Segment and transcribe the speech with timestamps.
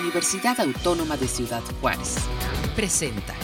[0.00, 2.16] Universidad Autónoma de Ciudad Juárez.
[2.74, 3.34] Presenta.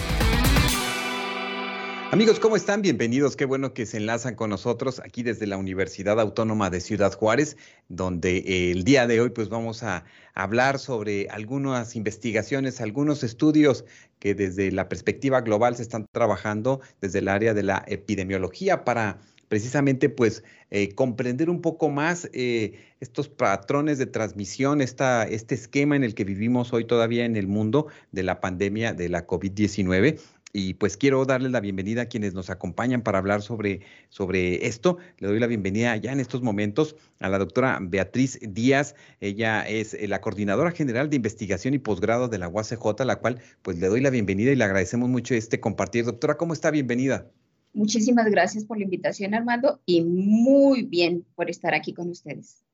[2.11, 2.83] Amigos, ¿cómo están?
[2.83, 3.37] Bienvenidos.
[3.37, 7.57] Qué bueno que se enlazan con nosotros aquí desde la Universidad Autónoma de Ciudad Juárez,
[7.89, 10.05] donde eh, el día de hoy pues vamos a
[10.35, 13.85] hablar sobre algunas investigaciones, algunos estudios
[14.19, 19.21] que desde la perspectiva global se están trabajando desde el área de la epidemiología para
[19.51, 25.97] precisamente pues eh, comprender un poco más eh, estos patrones de transmisión, esta, este esquema
[25.97, 30.21] en el que vivimos hoy todavía en el mundo de la pandemia de la COVID-19
[30.53, 34.99] y pues quiero darle la bienvenida a quienes nos acompañan para hablar sobre, sobre esto.
[35.19, 38.95] Le doy la bienvenida ya en estos momentos a la doctora Beatriz Díaz.
[39.21, 43.41] Ella es eh, la coordinadora general de investigación y posgrado de la UACJ, la cual
[43.63, 46.05] pues le doy la bienvenida y le agradecemos mucho este compartir.
[46.05, 46.71] Doctora, ¿cómo está?
[46.71, 47.27] Bienvenida.
[47.73, 52.65] Muchísimas gracias por la invitación, Armando, y muy bien por estar aquí con ustedes.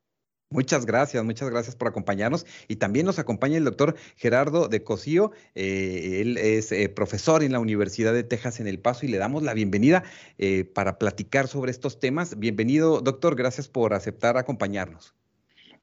[0.49, 2.47] Muchas gracias, muchas gracias por acompañarnos.
[2.69, 5.33] Y también nos acompaña el doctor Gerardo de Cosío.
[5.57, 9.19] Eh, él es eh, profesor en la Universidad de Texas en El Paso y le
[9.19, 10.05] damos la bienvenida
[10.39, 12.39] eh, para platicar sobre estos temas.
[12.39, 13.35] Bienvenido, doctor.
[13.35, 15.15] Gracias por aceptar acompañarnos.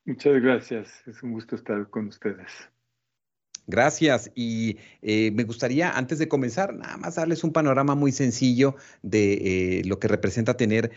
[0.05, 0.89] Muchas gracias.
[1.07, 2.72] Es un gusto estar con ustedes.
[3.67, 4.29] Gracias.
[4.35, 9.79] Y eh, me gustaría, antes de comenzar, nada más darles un panorama muy sencillo de
[9.79, 10.91] eh, lo que representa tener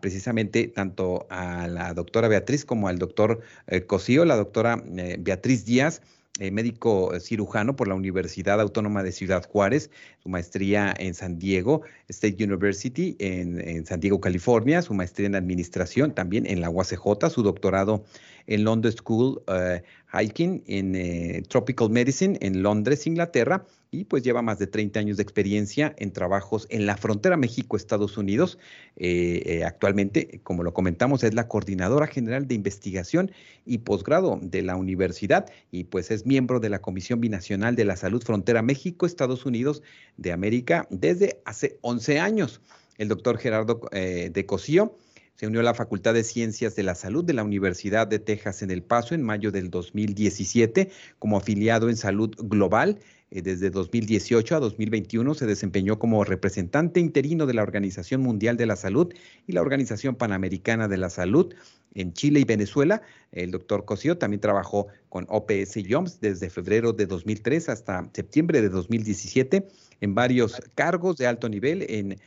[0.00, 4.82] precisamente tanto a la doctora Beatriz como al doctor eh, Cosío, la doctora
[5.18, 6.02] Beatriz Díaz.
[6.38, 9.90] Médico cirujano por la Universidad Autónoma de Ciudad Juárez,
[10.22, 16.14] su maestría en San Diego State University en, San Diego, California, su maestría en administración
[16.14, 18.04] también en la UACJ, su doctorado
[18.46, 24.42] en London School uh, Hiking en eh, Tropical Medicine en Londres, Inglaterra, y pues lleva
[24.42, 28.58] más de 30 años de experiencia en trabajos en la frontera México-Estados Unidos.
[28.96, 33.32] Eh, eh, actualmente, como lo comentamos, es la coordinadora general de investigación
[33.64, 37.96] y posgrado de la universidad y pues es miembro de la Comisión Binacional de la
[37.96, 39.82] Salud Frontera México-Estados Unidos
[40.16, 42.60] de América desde hace 11 años.
[42.98, 44.96] El doctor Gerardo de Cosío
[45.38, 48.62] se unió a la Facultad de Ciencias de la Salud de la Universidad de Texas
[48.62, 50.90] en El Paso en mayo del 2017
[51.20, 52.98] como afiliado en Salud Global.
[53.30, 58.66] Eh, desde 2018 a 2021 se desempeñó como representante interino de la Organización Mundial de
[58.66, 59.12] la Salud
[59.46, 61.54] y la Organización Panamericana de la Salud
[61.94, 63.02] en Chile y Venezuela.
[63.32, 68.68] El doctor Cosío también trabajó con OPS YOMS desde febrero de 2003 hasta septiembre de
[68.68, 69.66] 2017
[70.00, 72.18] en varios cargos de alto nivel en,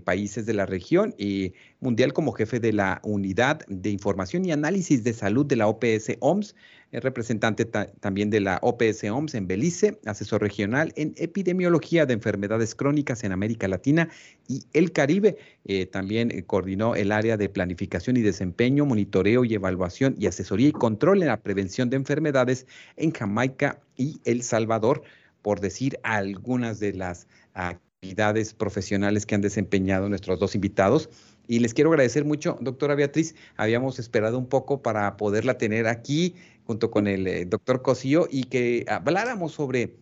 [0.00, 5.04] países de la región y mundial como jefe de la Unidad de Información y Análisis
[5.04, 6.56] de Salud de la OPS OMS,
[6.92, 13.24] representante también de la OPS OMS en Belice, asesor regional en epidemiología de enfermedades crónicas
[13.24, 14.08] en América Latina
[14.48, 15.36] y el Caribe.
[15.64, 20.68] Eh, también eh, coordinó el área de planificación y desempeño, monitoreo y evaluación y asesoría
[20.68, 22.66] y control en la prevención de enfermedades
[22.96, 25.02] en Jamaica y El Salvador
[25.42, 31.10] por decir algunas de las actividades profesionales que han desempeñado nuestros dos invitados.
[31.46, 33.34] Y les quiero agradecer mucho, doctora Beatriz.
[33.56, 36.34] Habíamos esperado un poco para poderla tener aquí
[36.68, 39.96] junto con el eh, doctor Cosío y que habláramos sobre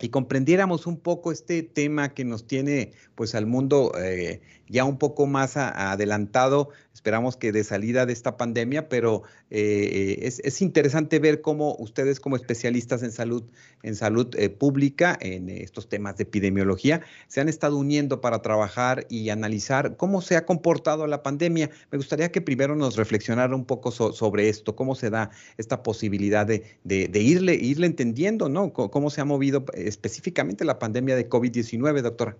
[0.00, 4.98] y comprendiéramos un poco este tema que nos tiene pues al mundo eh, ya un
[4.98, 11.18] poco más adelantado, esperamos que de salida de esta pandemia, pero eh, es, es, interesante
[11.18, 13.44] ver cómo ustedes como especialistas en salud,
[13.82, 19.06] en salud eh, pública, en estos temas de epidemiología, se han estado uniendo para trabajar
[19.08, 21.70] y analizar cómo se ha comportado la pandemia.
[21.90, 26.46] Me gustaría que primero nos reflexionara un poco sobre esto, cómo se da esta posibilidad
[26.46, 28.72] de, de, irle, irle entendiendo, ¿no?
[28.72, 32.36] cómo se ha movido específicamente la pandemia de COVID-19, doctora.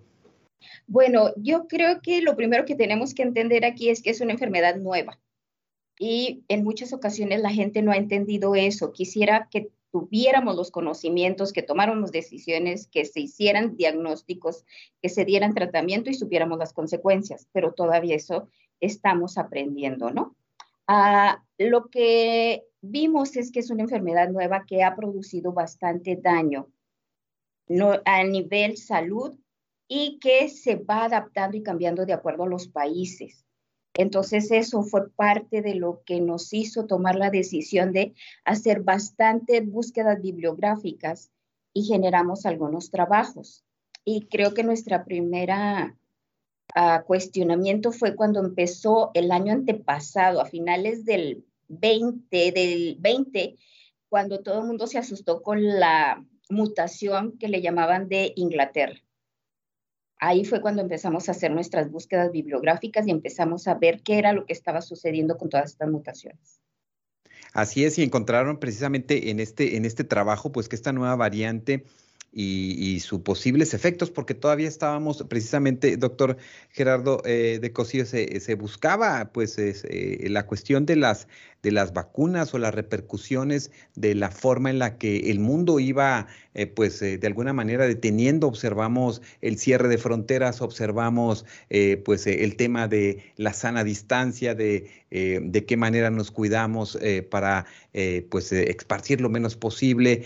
[0.87, 4.33] Bueno, yo creo que lo primero que tenemos que entender aquí es que es una
[4.33, 5.19] enfermedad nueva.
[5.99, 8.91] Y en muchas ocasiones la gente no ha entendido eso.
[8.91, 14.65] Quisiera que tuviéramos los conocimientos, que tomáramos decisiones, que se hicieran diagnósticos,
[15.01, 20.35] que se dieran tratamiento y supiéramos las consecuencias, pero todavía eso estamos aprendiendo, ¿no?
[20.87, 26.67] Ah, lo que vimos es que es una enfermedad nueva que ha producido bastante daño
[27.67, 29.37] no, a nivel salud
[29.87, 33.45] y que se va adaptando y cambiando de acuerdo a los países.
[33.97, 38.13] Entonces eso fue parte de lo que nos hizo tomar la decisión de
[38.45, 41.31] hacer bastantes búsquedas bibliográficas
[41.73, 43.63] y generamos algunos trabajos.
[44.05, 45.97] Y creo que nuestra primera
[46.75, 53.55] uh, cuestionamiento fue cuando empezó el año antepasado, a finales del 20, del 20,
[54.09, 59.01] cuando todo el mundo se asustó con la mutación que le llamaban de Inglaterra.
[60.19, 64.33] Ahí fue cuando empezamos a hacer nuestras búsquedas bibliográficas y empezamos a ver qué era
[64.33, 66.59] lo que estaba sucediendo con todas estas mutaciones.
[67.53, 71.85] Así es, y encontraron precisamente en este, en este trabajo, pues que esta nueva variante
[72.31, 76.37] y, sus posibles efectos, porque todavía estábamos, precisamente, doctor
[76.69, 81.27] Gerardo eh, de Cosío, se, buscaba pues eh, la cuestión de las,
[81.63, 86.27] de las vacunas o las repercusiones de la forma en la que el mundo iba,
[86.53, 91.45] eh, pues de alguna manera deteniendo, observamos el cierre de fronteras, observamos
[92.05, 96.97] pues el tema de la sana distancia, de, de qué manera nos cuidamos
[97.29, 97.65] para
[98.29, 100.25] pues esparcir lo menos posible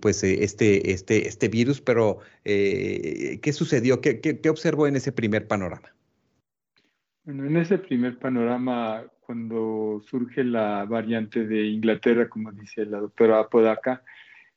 [0.00, 4.00] pues este, este este, virus, pero eh, ¿qué sucedió?
[4.00, 5.94] ¿Qué, ¿Qué, observó en ese primer panorama?
[7.24, 13.40] Bueno, en ese primer panorama, cuando surge la variante de Inglaterra, como dice la doctora
[13.40, 14.02] Apodaca,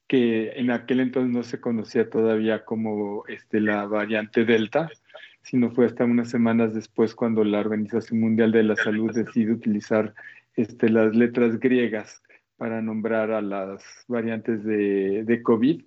[0.06, 4.89] que en aquel entonces no se conocía todavía como este, la variante Delta,
[5.44, 10.13] sino fue hasta unas semanas después cuando la Organización Mundial de la Salud decide utilizar
[10.57, 12.22] este, las letras griegas
[12.57, 15.83] para nombrar a las variantes de, de COVID.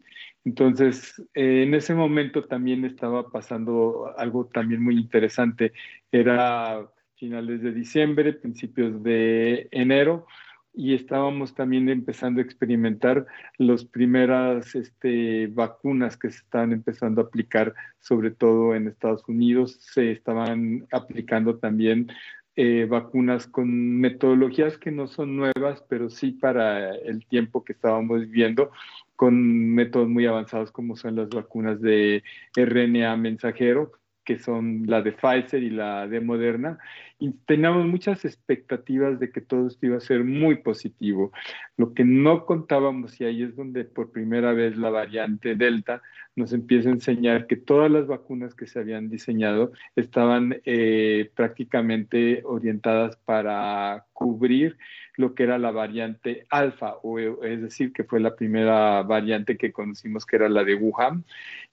[0.47, 5.75] Entonces, eh, en ese momento también estaba pasando algo también muy interesante.
[6.11, 6.89] Era
[7.19, 10.27] finales de diciembre, principios de enero,
[10.75, 13.27] y estábamos también empezando a experimentar
[13.57, 19.77] las primeras este, vacunas que se estaban empezando a aplicar, sobre todo en Estados Unidos.
[19.81, 22.13] Se estaban aplicando también
[22.55, 28.21] eh, vacunas con metodologías que no son nuevas, pero sí para el tiempo que estábamos
[28.21, 28.71] viviendo,
[29.17, 32.23] con métodos muy avanzados como son las vacunas de
[32.57, 33.93] RNA mensajero,
[34.29, 36.77] que son la de Pfizer y la de Moderna,
[37.19, 41.33] y teníamos muchas expectativas de que todo esto iba a ser muy positivo.
[41.79, 46.03] Lo que no contábamos, y ahí es donde por primera vez la variante Delta
[46.37, 52.43] nos empieza a enseñar que todas las vacunas que se habían diseñado estaban eh, prácticamente
[52.45, 54.77] orientadas para cubrir
[55.19, 59.73] lo que era la variante alfa, o, es decir, que fue la primera variante que
[59.73, 61.25] conocimos que era la de Wuhan,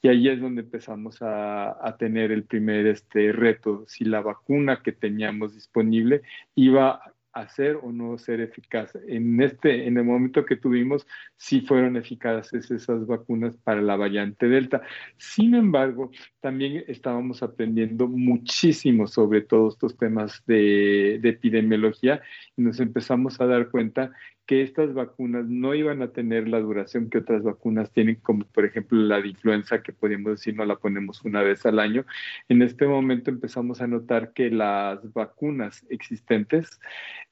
[0.02, 4.82] y ahí es donde empezamos a, a tener el primer este, reto, si la vacuna
[4.84, 6.24] que teníamos disponible
[6.56, 8.98] iba a ser o no ser eficaz.
[9.08, 11.06] En este, en el momento que tuvimos,
[11.36, 14.82] sí fueron eficaces esas vacunas para la variante Delta.
[15.18, 22.22] Sin embargo, también estábamos aprendiendo muchísimo sobre todos estos temas de, de epidemiología
[22.56, 24.12] y nos empezamos a dar cuenta
[24.46, 28.66] que estas vacunas no iban a tener la duración que otras vacunas tienen, como por
[28.66, 32.06] ejemplo la de influenza, que podríamos decir no la ponemos una vez al año.
[32.48, 36.80] En este momento empezamos a notar que las vacunas existentes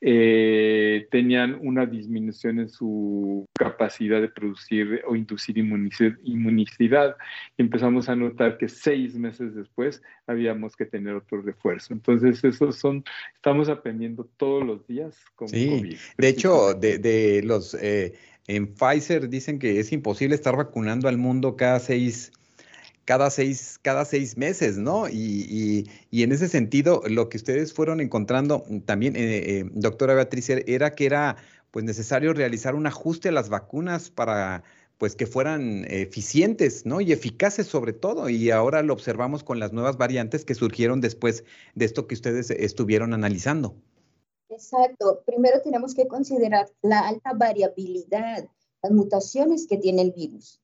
[0.02, 7.16] eh, tenían una disminución en su capacidad de producir o inducir inmunicidad.
[7.58, 11.94] Y empezamos a notar que seis meses después habíamos que tener otro refuerzo.
[11.94, 13.04] Entonces, esos son,
[13.36, 15.98] estamos aprendiendo todos los días con sí.
[16.18, 18.14] De hecho, de, de los eh,
[18.48, 22.32] en Pfizer dicen que es imposible estar vacunando al mundo cada seis,
[23.06, 25.08] cada seis, cada seis meses, ¿no?
[25.10, 30.96] Y, en ese sentido, lo que ustedes fueron encontrando también, eh, eh, doctora Beatriz, era
[30.96, 31.38] que era
[31.72, 34.64] pues necesario realizar un ajuste a las vacunas para
[35.00, 37.02] pues que fueran eficientes, ¿no?
[37.02, 38.30] Y eficaces sobre todo.
[38.30, 41.44] Y ahora lo observamos con las nuevas variantes que surgieron después
[41.76, 43.76] de esto que ustedes estuvieron analizando.
[44.54, 45.24] Exacto.
[45.26, 48.48] Primero tenemos que considerar la alta variabilidad,
[48.84, 50.62] las mutaciones que tiene el virus.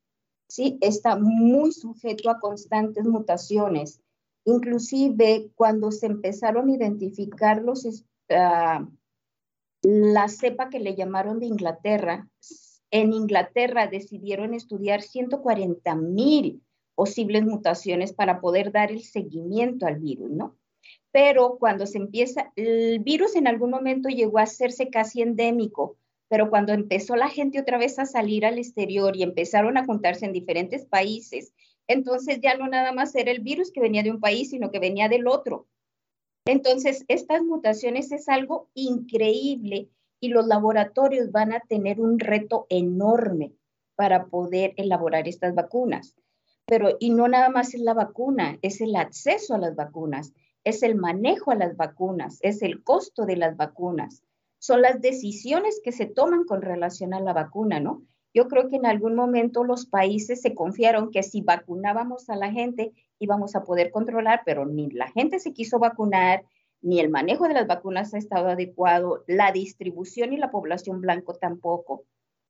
[0.48, 4.02] Sí, está muy sujeto a constantes mutaciones.
[4.46, 8.88] Inclusive cuando se empezaron a identificar los, uh,
[9.82, 12.30] la cepa que le llamaron de Inglaterra,
[12.92, 16.64] en Inglaterra decidieron estudiar 140 mil
[16.96, 20.58] posibles mutaciones para poder dar el seguimiento al virus, ¿no?
[21.12, 25.98] Pero cuando se empieza, el virus en algún momento llegó a hacerse casi endémico,
[26.28, 30.26] pero cuando empezó la gente otra vez a salir al exterior y empezaron a juntarse
[30.26, 31.54] en diferentes países,
[31.88, 34.80] entonces ya no nada más era el virus que venía de un país, sino que
[34.80, 35.68] venía del otro.
[36.46, 39.90] Entonces, estas mutaciones es algo increíble
[40.20, 43.54] y los laboratorios van a tener un reto enorme
[43.96, 46.16] para poder elaborar estas vacunas.
[46.68, 50.84] Pero, y no nada más es la vacuna, es el acceso a las vacunas es
[50.84, 54.24] el manejo a las vacunas, es el costo de las vacunas,
[54.60, 58.04] son las decisiones que se toman con relación a la vacuna, ¿no?
[58.34, 62.52] Yo creo que en algún momento los países se confiaron que si vacunábamos a la
[62.52, 66.44] gente íbamos a poder controlar, pero ni la gente se quiso vacunar,
[66.82, 71.34] ni el manejo de las vacunas ha estado adecuado, la distribución y la población blanco
[71.36, 72.04] tampoco.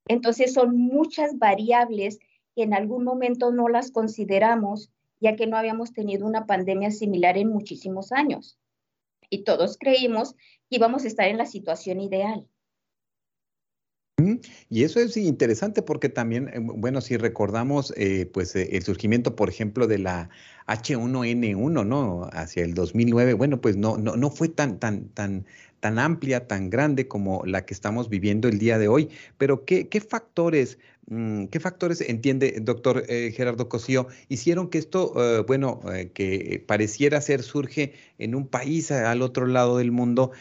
[0.07, 2.19] Entonces son muchas variables
[2.55, 7.37] que en algún momento no las consideramos ya que no habíamos tenido una pandemia similar
[7.37, 8.57] en muchísimos años.
[9.29, 10.33] Y todos creímos
[10.69, 12.47] que íbamos a estar en la situación ideal.
[14.69, 19.35] Y eso es interesante porque también, eh, bueno, si recordamos, eh, pues eh, el surgimiento,
[19.35, 20.29] por ejemplo, de la
[20.67, 22.29] H1N1, ¿no?
[22.33, 25.45] Hacia el 2009, bueno, pues no, no, no fue tan, tan, tan,
[25.79, 29.09] tan amplia, tan grande como la que estamos viviendo el día de hoy.
[29.37, 30.77] Pero ¿qué, qué factores,
[31.51, 35.13] qué factores entiende, doctor Gerardo Cosío, hicieron que esto,
[35.47, 35.81] bueno,
[36.13, 40.31] que pareciera ser surge en un país al otro lado del mundo,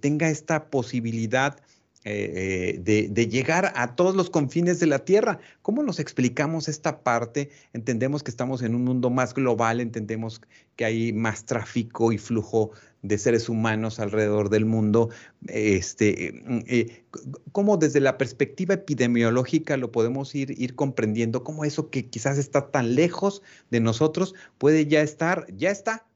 [0.00, 1.56] tenga esta posibilidad?
[2.04, 5.38] Eh, eh, de, llegar a todos los confines de la Tierra.
[5.60, 7.50] ¿Cómo nos explicamos esta parte?
[7.74, 10.40] Entendemos que estamos en un mundo más global, entendemos
[10.76, 12.70] que hay más tráfico y flujo
[13.02, 15.10] de seres humanos alrededor del mundo.
[15.46, 17.04] Este, eh,
[17.52, 21.44] ¿Cómo desde la perspectiva epidemiológica lo podemos ir, ir comprendiendo?
[21.44, 26.06] ¿Cómo eso que quizás está tan lejos de nosotros puede ya estar, ya está,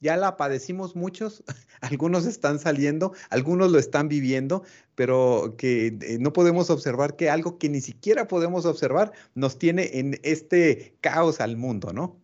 [0.00, 1.44] ya la padecimos muchos,
[1.80, 4.62] algunos están saliendo, algunos lo están viviendo,
[4.94, 9.90] pero que eh, no podemos observar que algo que ni siquiera podemos observar nos tiene
[9.94, 12.23] en este caos al mundo, ¿no?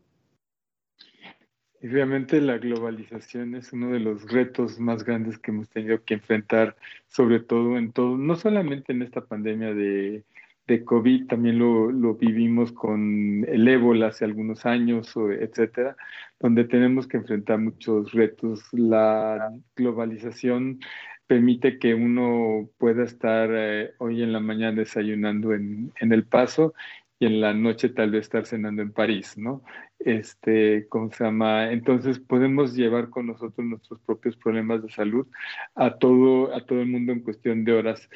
[1.83, 6.15] Y realmente la globalización es uno de los retos más grandes que hemos tenido que
[6.15, 6.77] enfrentar,
[7.09, 10.25] sobre todo en todo, no solamente en esta pandemia de
[10.71, 15.97] de COVID también lo, lo, vivimos con el ébola hace algunos años, etcétera,
[16.39, 18.63] donde tenemos que enfrentar muchos retos.
[18.73, 20.79] La globalización
[21.27, 26.73] permite que uno pueda estar eh, hoy en la mañana desayunando en, en El Paso
[27.19, 29.63] y en la noche tal vez estar cenando en París, ¿no?
[30.01, 31.73] Este, ¿cómo se llama?
[31.73, 35.27] Entonces podemos llevar con nosotros nuestros propios problemas de salud
[35.75, 38.09] a todo, a todo el mundo en cuestión de horas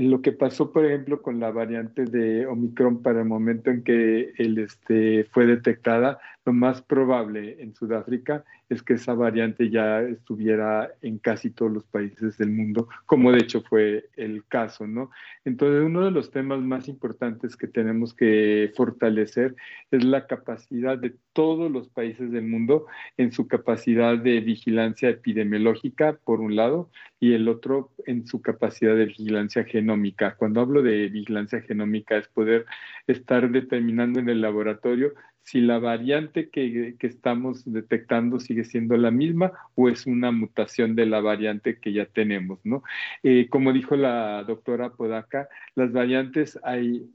[0.00, 4.32] lo que pasó, por ejemplo, con la variante de Omicron para el momento en que
[4.36, 10.90] él este, fue detectada, lo más probable en Sudáfrica es que esa variante ya estuviera
[11.00, 15.10] en casi todos los países del mundo, como de hecho fue el caso, ¿no?
[15.44, 19.54] Entonces, uno de los temas más importantes que tenemos que fortalecer
[19.90, 26.18] es la capacidad de todos los países del mundo en su capacidad de vigilancia epidemiológica,
[26.24, 26.90] por un lado,
[27.20, 30.36] y el otro en su capacidad de vigilancia genómica.
[30.36, 32.66] Cuando hablo de vigilancia genómica es poder
[33.06, 35.14] estar determinando en el laboratorio
[35.44, 41.06] si la variante que, estamos detectando sigue siendo la misma o es una mutación de
[41.06, 42.82] la variante que ya tenemos, ¿no?
[43.22, 47.10] Eh, como dijo la doctora Podaca, las variantes hay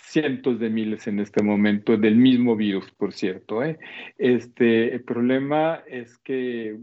[0.00, 3.62] cientos de miles en este momento del mismo virus, por cierto.
[3.62, 3.78] ¿eh?
[4.16, 6.78] Este, el problema es que,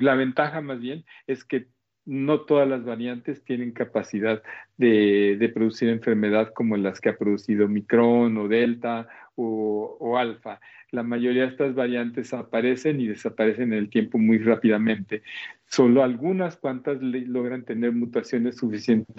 [0.00, 1.66] la ventaja más bien es que
[2.04, 4.42] no todas las variantes tienen capacidad
[4.78, 10.60] de, producir enfermedad como las que ha producido Micron o Delta o, o Alfa.
[10.90, 15.22] La mayoría de estas variantes aparecen y desaparecen en el tiempo muy rápidamente.
[15.66, 19.14] Solo algunas cuantas logran tener mutaciones suficientes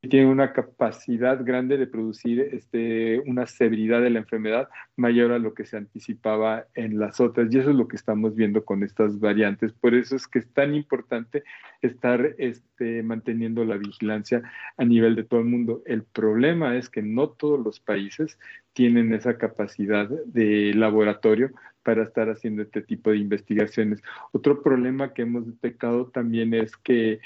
[0.00, 5.54] tiene una capacidad grande de producir este, una severidad de la enfermedad mayor a lo
[5.54, 7.52] que se anticipaba en las otras.
[7.52, 9.72] Y eso es lo que estamos viendo con estas variantes.
[9.72, 11.42] Por eso es que es tan importante
[11.82, 14.42] estar este, manteniendo la vigilancia
[14.76, 15.82] a nivel de todo el mundo.
[15.84, 18.38] El problema es que no todos los países
[18.74, 21.50] tienen esa capacidad de laboratorio
[21.82, 24.00] para estar haciendo este tipo de investigaciones.
[24.30, 27.18] Otro problema que hemos detectado también es que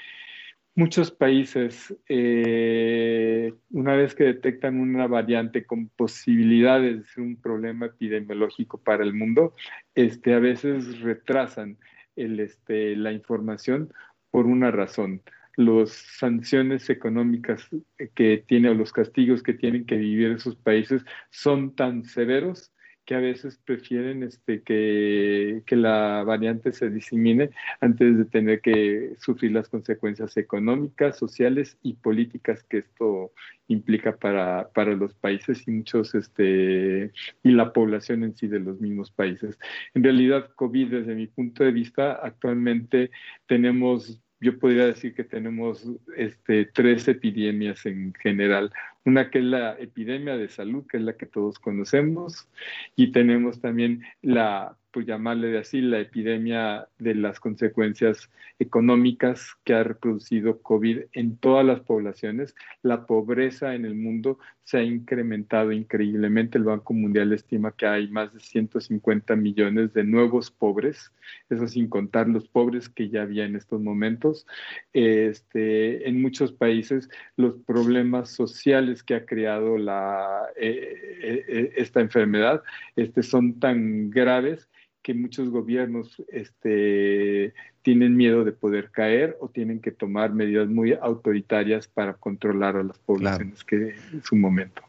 [0.75, 7.87] Muchos países, eh, una vez que detectan una variante con posibilidades de ser un problema
[7.87, 9.55] epidemiológico para el mundo,
[9.95, 11.77] este, a veces retrasan
[12.17, 13.93] el, este, la información
[14.31, 15.21] por una razón.
[15.57, 17.69] Las sanciones económicas
[18.15, 22.72] que tiene o los castigos que tienen que vivir esos países son tan severos
[23.05, 29.15] que a veces prefieren este, que, que, la variante se disemine antes de tener que
[29.19, 33.33] sufrir las consecuencias económicas, sociales y políticas que esto
[33.67, 38.81] implica para, para los países y muchos este, y la población en sí de los
[38.81, 39.59] mismos países.
[39.95, 43.11] En realidad, COVID, desde mi punto de vista, actualmente
[43.47, 48.73] tenemos yo podría decir que tenemos este, tres epidemias en general.
[49.05, 52.49] Una que es la epidemia de salud, que es la que todos conocemos,
[52.97, 59.75] y tenemos también la pues llamarle de así, la epidemia de las consecuencias económicas que
[59.75, 62.55] ha reproducido COVID en todas las poblaciones.
[62.83, 66.59] La pobreza en el mundo se ha incrementado increíblemente.
[66.59, 71.13] El Banco Mundial estima que hay más de 150 millones de nuevos pobres,
[71.51, 74.47] eso sin contar los pobres que ya había en estos momentos.
[74.93, 82.01] Este, en muchos países los problemas sociales que ha creado la, eh, eh, eh, esta
[82.01, 82.63] enfermedad
[82.97, 84.69] este, son tan graves
[85.03, 90.93] que muchos gobiernos este, tienen miedo de poder caer o tienen que tomar medidas muy
[90.93, 94.83] autoritarias para controlar a las poblaciones que en su momento.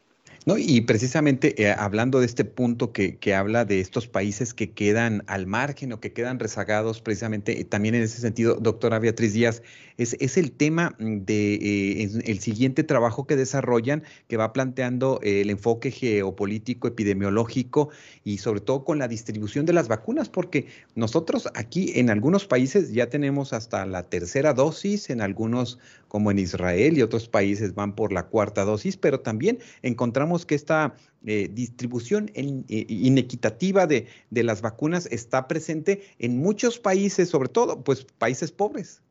[0.46, 4.72] No, y precisamente eh, hablando de este punto que, que, habla de estos países que
[4.72, 9.32] quedan al margen o que quedan rezagados, precisamente eh, también en ese sentido, doctora Beatriz
[9.32, 9.64] Díaz,
[9.98, 15.50] es, es el tema de eh, el siguiente trabajo que desarrollan, que va planteando el
[15.50, 17.90] enfoque geopolítico, epidemiológico
[18.26, 22.92] y sobre todo con la distribución de las vacunas, porque nosotros aquí en algunos países
[22.92, 27.96] ya tenemos hasta la tercera dosis, en algunos como en Israel y otros países van
[27.96, 34.44] por la cuarta dosis, pero también encontramos que esta eh, distribución eh, inequitativa de, de,
[34.44, 39.02] las vacunas está presente en muchos países, sobre todo pues países pobres.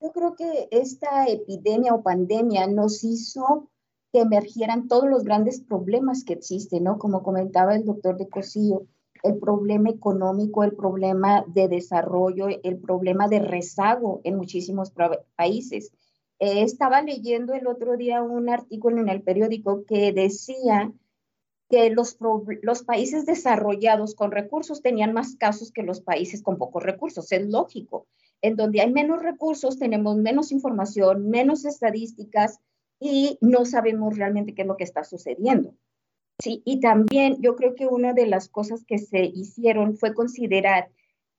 [0.00, 3.70] Yo creo que esta epidemia o pandemia nos hizo
[4.12, 6.98] que emergieran todos los grandes problemas que existen, ¿no?
[6.98, 8.86] Como comentaba el doctor de Cosillo,
[9.24, 14.92] el problema económico, el problema de desarrollo, el problema de rezago en muchísimos
[15.34, 15.90] países.
[16.44, 20.92] Eh, estaba leyendo el otro día un artículo en el periódico que decía
[21.70, 22.18] que los,
[22.60, 27.32] los países desarrollados con recursos tenían más casos que los países con pocos recursos.
[27.32, 28.06] Es lógico.
[28.42, 32.60] En donde hay menos recursos, tenemos menos información, menos estadísticas
[33.00, 35.74] y no sabemos realmente qué es lo que está sucediendo.
[36.38, 40.90] Sí, y también yo creo que una de las cosas que se hicieron fue considerar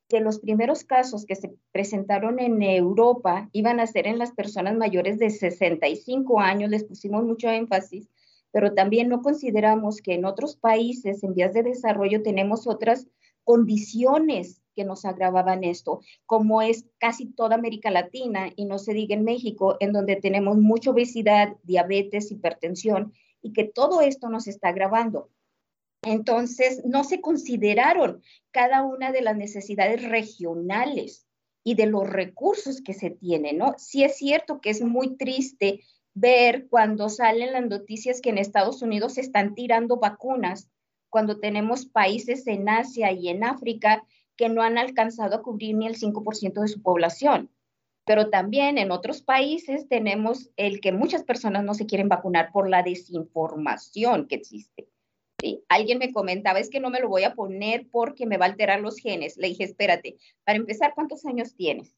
[0.08, 4.76] que los primeros casos que se presentaron en Europa iban a ser en las personas
[4.76, 8.08] mayores de 65 años, les pusimos mucho énfasis,
[8.52, 13.08] pero también no consideramos que en otros países en vías de desarrollo tenemos otras
[13.44, 19.14] condiciones que nos agravaban esto, como es casi toda América Latina y no se diga
[19.14, 24.68] en México, en donde tenemos mucha obesidad, diabetes, hipertensión y que todo esto nos está
[24.68, 25.30] agravando.
[26.06, 28.22] Entonces, no se consideraron
[28.52, 31.26] cada una de las necesidades regionales
[31.64, 33.74] y de los recursos que se tienen, ¿no?
[33.76, 35.80] Sí es cierto que es muy triste
[36.14, 40.70] ver cuando salen las noticias que en Estados Unidos se están tirando vacunas,
[41.10, 45.88] cuando tenemos países en Asia y en África que no han alcanzado a cubrir ni
[45.88, 47.50] el 5% de su población.
[48.04, 52.70] Pero también en otros países tenemos el que muchas personas no se quieren vacunar por
[52.70, 54.88] la desinformación que existe.
[55.68, 58.48] Alguien me comentaba, es que no me lo voy a poner porque me va a
[58.48, 59.36] alterar los genes.
[59.36, 61.94] Le dije, espérate, para empezar, ¿cuántos años tienes?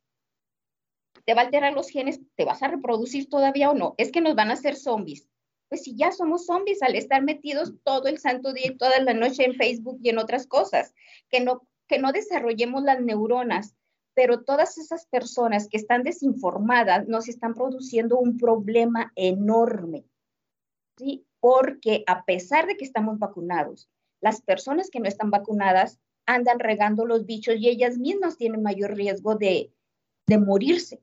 [1.24, 2.20] ¿Te va a alterar los genes?
[2.37, 3.94] ¿Te vas a reproducir todavía o no?
[3.98, 5.29] Es que nos van a hacer zombies.
[5.68, 9.12] Pues si ya somos zombies al estar metidos todo el santo día y toda la
[9.12, 10.94] noche en Facebook y en otras cosas,
[11.29, 13.74] que no, que no desarrollemos las neuronas,
[14.14, 20.07] pero todas esas personas que están desinformadas nos están produciendo un problema enorme.
[20.96, 21.28] ¿sí?
[21.40, 23.88] Porque a pesar de que estamos vacunados,
[24.20, 28.94] las personas que no están vacunadas andan regando los bichos y ellas mismas tienen mayor
[28.94, 29.72] riesgo de,
[30.27, 31.01] de morirse.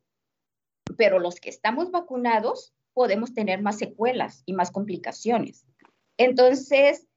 [0.97, 5.65] Pero los que estamos vacunados podemos tener más secuelas y más complicaciones.
[6.17, 7.07] Entonces,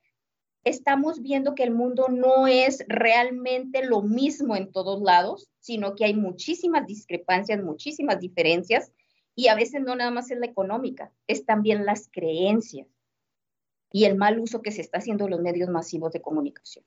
[0.64, 6.04] estamos viendo que el mundo no es realmente lo mismo en todos lados, sino que
[6.04, 8.92] hay muchísimas discrepancias, muchísimas diferencias,
[9.35, 12.88] y a veces no nada más es la económica, es también las creencias
[13.92, 16.85] y el mal uso que se está haciendo de los medios masivos de comunicación.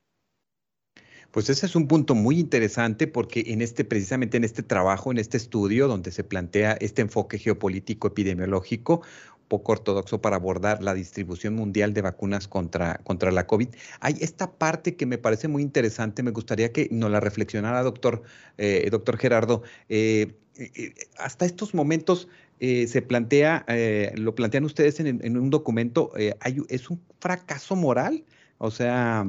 [1.30, 5.18] Pues ese es un punto muy interesante porque en este, precisamente en este trabajo, en
[5.18, 9.00] este estudio donde se plantea este enfoque geopolítico epidemiológico,
[9.48, 13.68] poco ortodoxo para abordar la distribución mundial de vacunas contra, contra la COVID.
[14.00, 18.22] Hay esta parte que me parece muy interesante, me gustaría que nos la reflexionara, doctor,
[18.56, 19.62] eh, doctor Gerardo.
[19.90, 22.28] Eh, eh, hasta estos momentos
[22.64, 26.36] eh, se plantea, eh, lo plantean ustedes en, un documento, eh,
[26.68, 28.22] es un fracaso moral,
[28.58, 29.26] o sea,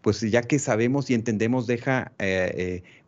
[0.00, 2.10] pues ya que sabemos y entendemos, deja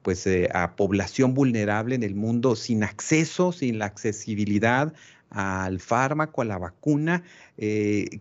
[0.03, 4.95] pues a población vulnerable en el mundo sin acceso, sin la accesibilidad
[5.31, 7.25] al fármaco, a la vacuna.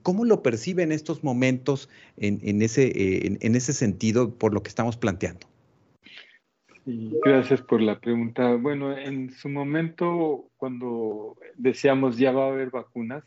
[0.01, 4.97] ¿Cómo lo percibe en estos momentos en, ese, en ese sentido por lo que estamos
[4.97, 5.50] planteando?
[6.85, 8.55] Gracias por la pregunta.
[8.55, 13.23] Bueno, en su momento, cuando decíamos ya va a haber vacunas,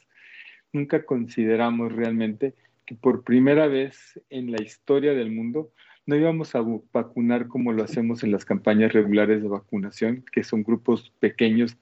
[0.73, 5.71] nunca consideramos realmente que por primera vez en la historia del mundo
[6.07, 6.62] no íbamos a
[6.93, 11.77] vacunar como lo hacemos en las campañas regulares de vacunación, que son grupos pequeños,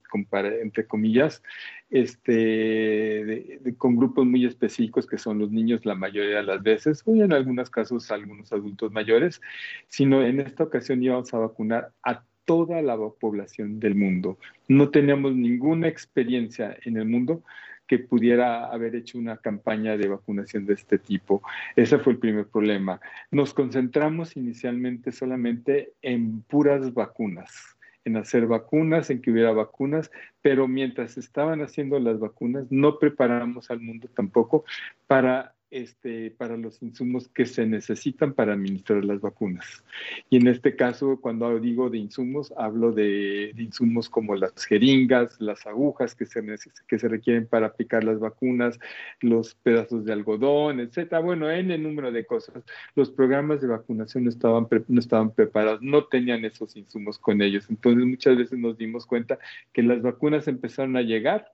[0.60, 1.42] entre comillas,
[1.90, 7.14] este, con grupos muy específicos que son los niños la mayoría de las veces, o
[7.14, 9.40] en algunos casos algunos adultos mayores,
[9.88, 14.38] sino en esta ocasión íbamos a vacunar a toda la población del mundo.
[14.68, 17.42] No tenemos ninguna experiencia en el mundo
[17.86, 21.42] que pudiera haber hecho una campaña de vacunación de este tipo.
[21.76, 23.00] Ese fue el primer problema.
[23.30, 30.66] Nos concentramos inicialmente solamente en puras vacunas en hacer vacunas, en que hubiera vacunas, pero
[30.66, 34.64] mientras estaban haciendo las vacunas, no preparamos al mundo tampoco
[35.06, 39.82] para este, para los insumos que se necesitan para administrar las vacunas.
[40.30, 45.66] Y en este caso, cuando digo de insumos, hablo de, insumos como las jeringas, las
[45.66, 48.78] agujas que se, requieren para aplicar las vacunas,
[49.20, 51.20] los pedazos de algodón, etcétera.
[51.20, 52.62] Bueno, en el número de cosas.
[52.94, 57.66] Los programas de vacunación no estaban, no estaban preparados, no tenían esos insumos con ellos.
[57.70, 59.38] Entonces, muchas veces nos dimos cuenta
[59.72, 61.50] que las vacunas empezaron a llegar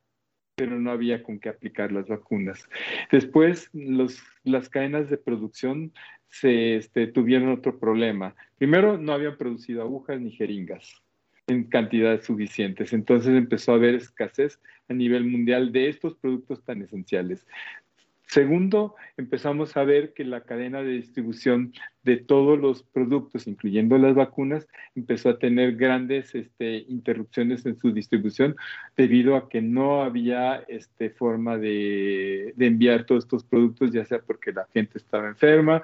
[0.59, 2.69] pero no había con qué aplicar las vacunas.
[3.13, 5.93] Después, los, las cadenas de producción
[6.27, 8.35] se este, tuvieron otro problema.
[8.59, 11.01] Primero, no habían producido agujas ni jeringas
[11.47, 12.93] en cantidades suficientes.
[12.93, 17.47] Entonces empezó a haber escasez a nivel mundial de estos productos tan esenciales.
[18.29, 24.15] Segundo, empezamos a ver que la cadena de distribución de todos los productos, incluyendo las
[24.15, 28.55] vacunas, empezó a tener grandes este, interrupciones en su distribución
[28.99, 34.19] debido a que no había este, forma de, de enviar todos estos productos, ya sea
[34.19, 35.83] porque la gente estaba enferma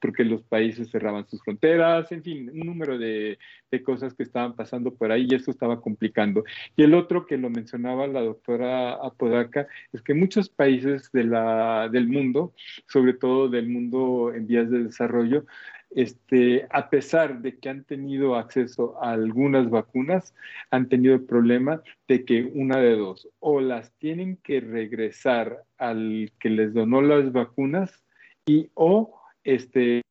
[0.00, 3.38] porque los países cerraban sus fronteras, en fin, un número de,
[3.84, 6.44] cosas que estaban pasando por ahí y eso estaba complicando.
[6.76, 11.88] Y el otro que lo mencionaba la doctora Apodaca es que muchos países de la,
[11.90, 12.52] del mundo,
[12.86, 15.44] sobre todo del mundo en vías de desarrollo,
[15.90, 20.34] este, a pesar de que han tenido acceso a algunas vacunas,
[20.70, 26.32] han tenido el problema de que una de dos, o las tienen que regresar al
[26.38, 28.04] que les donó las vacunas
[28.46, 29.17] y o
[29.48, 30.02] este,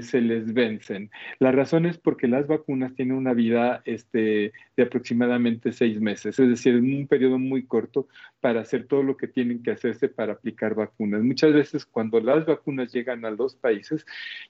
[0.00, 1.10] se les vencen.
[1.38, 6.48] La razón es porque las vacunas tienen una vida este, de aproximadamente seis meses, es
[6.48, 8.08] decir, un periodo muy corto
[8.40, 11.22] para hacer todo lo que tienen que hacerse para aplicar vacunas.
[11.22, 14.04] Muchas veces cuando las vacunas llegan a los países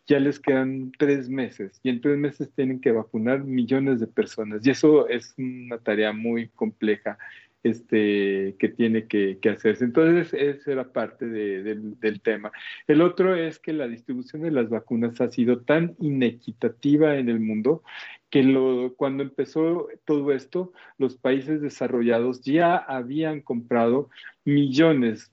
[0.06, 4.66] ya les quedan tres meses y en tres meses tienen que vacunar millones de personas
[4.66, 7.18] y eso es una tarea muy compleja
[7.62, 9.84] este, que tiene que, hacerse.
[9.84, 12.52] Entonces, esa era parte del tema.
[12.86, 17.40] El otro es que la distribución de las vacunas ha sido tan inequitativa en el
[17.40, 17.82] mundo
[18.30, 24.10] que lo, cuando empezó todo esto, los países desarrollados ya habían comprado
[24.44, 25.30] millones,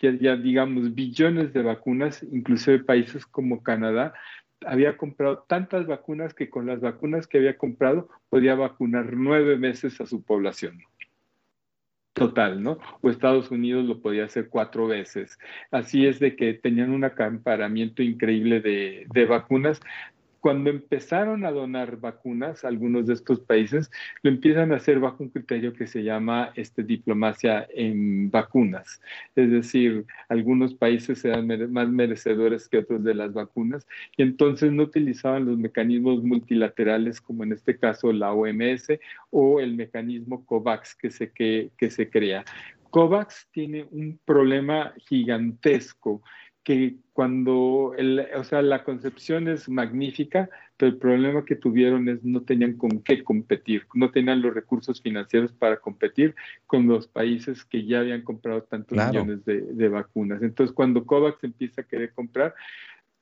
[0.00, 4.12] ya, digamos billones de vacunas, inclusive países como Canadá,
[4.66, 10.00] había comprado tantas vacunas que con las vacunas que había comprado podía vacunar nueve meses
[10.00, 10.82] a su población
[12.12, 12.78] total, ¿no?
[13.00, 15.38] O Estados Unidos lo podía hacer cuatro veces.
[15.70, 19.80] Así es de que tenían un acamparamiento increíble de, de vacunas,
[20.42, 23.92] cuando empezaron a donar vacunas a algunos de estos países,
[24.24, 29.00] lo empiezan a hacer bajo un criterio que se llama este, diplomacia en vacunas.
[29.36, 34.82] Es decir, algunos países eran más merecedores que otros de las vacunas y entonces no
[34.82, 38.98] utilizaban los mecanismos multilaterales como en este caso la OMS
[39.30, 42.44] o el mecanismo COVAX que se, que, que se crea.
[42.90, 46.20] COVAX tiene un problema gigantesco
[46.64, 52.22] que cuando, el, o sea, la concepción es magnífica, pero el problema que tuvieron es
[52.24, 56.34] no tenían con qué competir, no tenían los recursos financieros para competir
[56.66, 60.42] con los países que ya habían comprado tantos millones de, de, vacunas.
[60.42, 62.54] Entonces, cuando COVAX empieza a querer comprar,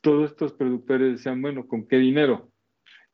[0.01, 2.51] todos estos productores decían, bueno, ¿con qué dinero?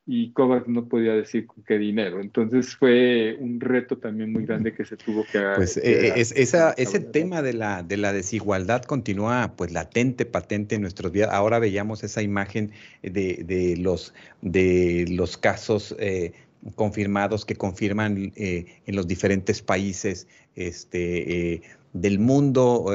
[0.09, 2.21] Y COVAX no podía decir con qué dinero.
[2.21, 6.71] Entonces fue un reto también muy grande que se tuvo que Pues eh, es, esa,
[6.77, 11.27] ese tema de la, de la desigualdad continúa pues latente, patente en nuestros días.
[11.29, 12.71] Ahora veíamos esa imagen
[13.03, 16.31] de, de los, de los casos eh,
[16.75, 22.93] confirmados que confirman eh, en los diferentes países este, del mundo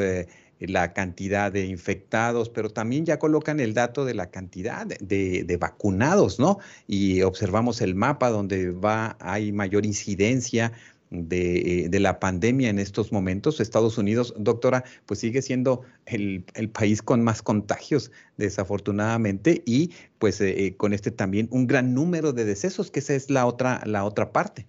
[0.69, 6.39] la cantidad de infectados, pero también ya colocan el dato de la cantidad de, vacunados,
[6.39, 6.59] ¿no?
[6.87, 10.73] Y observamos el mapa donde va, hay mayor incidencia
[11.11, 13.61] de, la pandemia en estos momentos.
[13.61, 20.67] Estados Unidos, doctora, pues sigue siendo el, país con más contagios, desafortunadamente, y pues eh,
[20.67, 24.05] eh, con este también un gran número de decesos, que esa es la otra, la
[24.05, 24.67] otra parte.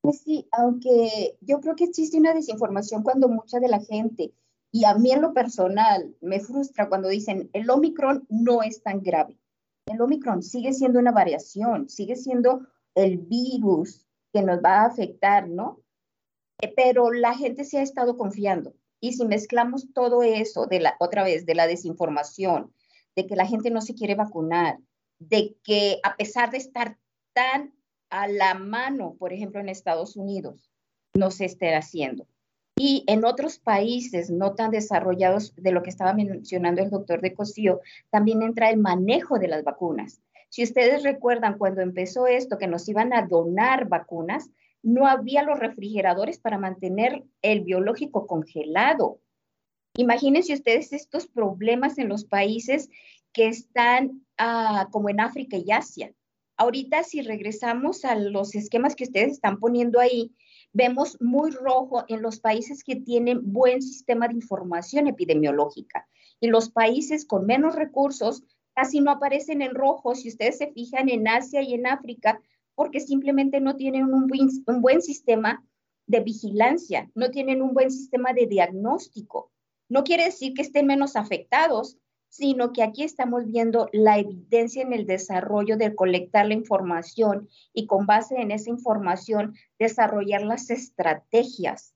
[0.00, 4.32] Pues sí, aunque yo creo que existe una desinformación cuando mucha de la gente
[4.72, 9.02] y a mí en lo personal me frustra cuando dicen el Omicron no es tan
[9.02, 9.38] grave.
[9.84, 15.46] El Omicron sigue siendo una variación, sigue siendo el virus que nos va a afectar,
[15.46, 15.80] ¿no?
[16.62, 18.74] Eh, pero la gente se ha estado confiando.
[18.98, 22.72] Y si mezclamos todo eso de la otra vez de la desinformación,
[23.14, 24.78] de que la gente no se quiere vacunar,
[25.18, 26.98] de que a pesar de estar
[27.34, 27.74] tan
[28.08, 30.70] a la mano, por ejemplo, en Estados Unidos,
[31.14, 32.26] no se esté haciendo
[32.76, 37.34] Y en otros países no tan desarrollados de lo que estaba mencionando el doctor de
[37.34, 37.80] Cosío,
[38.10, 40.20] también entra el manejo de las vacunas.
[40.48, 44.50] Si ustedes recuerdan cuando empezó esto, que nos iban a donar vacunas,
[44.82, 49.20] no había los refrigeradores para mantener el biológico congelado.
[49.96, 52.90] Imagínense ustedes estos problemas en los países
[53.32, 56.12] que están ah, como en África y Asia.
[56.56, 60.32] Ahorita si regresamos a los esquemas que ustedes están poniendo ahí,
[60.72, 66.08] vemos muy rojo en los países que tienen buen sistema de información epidemiológica.
[66.40, 68.42] Y los países con menos recursos
[68.74, 72.40] casi no aparecen en rojo si ustedes se fijan en Asia y en África,
[72.74, 75.64] porque simplemente no tienen un buen, un buen sistema
[76.06, 79.52] de vigilancia, no tienen un buen sistema de diagnóstico.
[79.88, 81.98] No quiere decir que estén menos afectados,
[82.32, 87.86] sino que aquí estamos viendo la evidencia en el desarrollo de colectar la información y
[87.86, 91.94] con base en esa información desarrollar las estrategias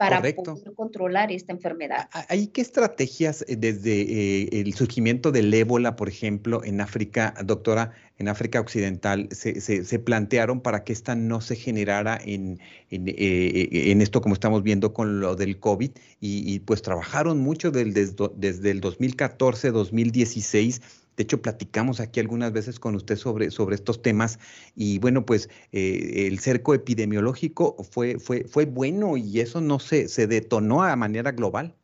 [0.00, 2.08] para poder controlar esta enfermedad.
[2.30, 7.92] ¿Hay qué estrategias eh, desde eh, el surgimiento del ébola, por ejemplo, en África, doctora,
[8.16, 12.60] en África Occidental, se, plantearon para que esta no se generara en,
[12.90, 15.90] eh, en, esto como estamos viendo con lo del COVID?
[16.18, 20.80] Y, pues trabajaron mucho desde, desde el 2014, 2016
[21.20, 24.38] de hecho, platicamos aquí algunas veces con usted sobre, estos temas
[24.74, 30.82] y bueno, pues eh, el cerco epidemiológico fue, bueno y eso no se, se detonó
[30.82, 31.74] a manera global.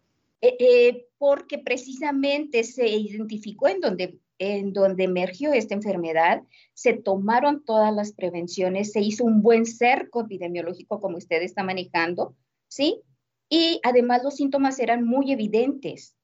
[0.40, 7.62] Eh, eh, porque precisamente se identificó en donde, en donde emergió esta enfermedad, se tomaron
[7.62, 12.34] todas las prevenciones, se hizo un buen cerco epidemiológico como usted está manejando,
[12.68, 13.02] ¿sí?
[13.50, 16.16] Y además los síntomas eran muy evidentes,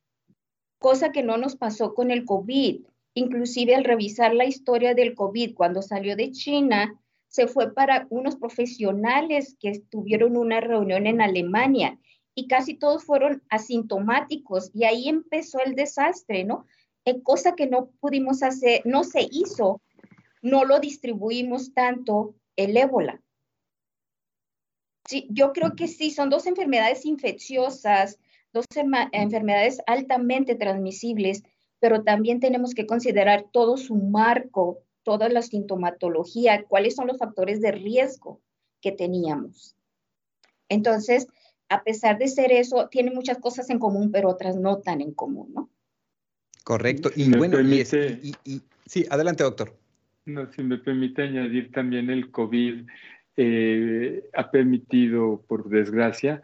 [0.79, 2.87] cosa que no nos pasó con el COVID.
[3.15, 6.99] Inclusive al revisar la historia del COVID cuando salió de China,
[7.29, 11.99] se fue para unos profesionales que tuvieron una reunión en Alemania
[12.35, 16.67] y casi todos fueron asintomáticos y ahí empezó el desastre, ¿no?
[17.05, 19.81] Eh, cosa que no pudimos hacer, no se hizo,
[20.41, 23.21] no lo distribuimos tanto el ébola.
[25.09, 28.19] Sí, yo creo que sí, son dos enfermedades infecciosas,
[28.53, 28.67] dos
[29.13, 31.43] enfermedades altamente transmisibles
[31.83, 37.61] pero también tenemos que considerar todo su marco, toda la sintomatología, cuáles son los factores
[37.61, 38.41] de riesgo
[38.81, 39.75] que teníamos.
[40.69, 41.27] Entonces,
[41.69, 45.13] a pesar de ser eso, tiene muchas cosas en común, pero otras no tan en
[45.13, 45.71] común, ¿no?
[46.63, 47.11] Correcto.
[47.17, 47.59] Y bueno,
[48.87, 49.77] sí, adelante, doctor.
[50.25, 52.87] No, si me permite añadir también el COVID
[53.39, 56.43] eh, ha permitido, por desgracia,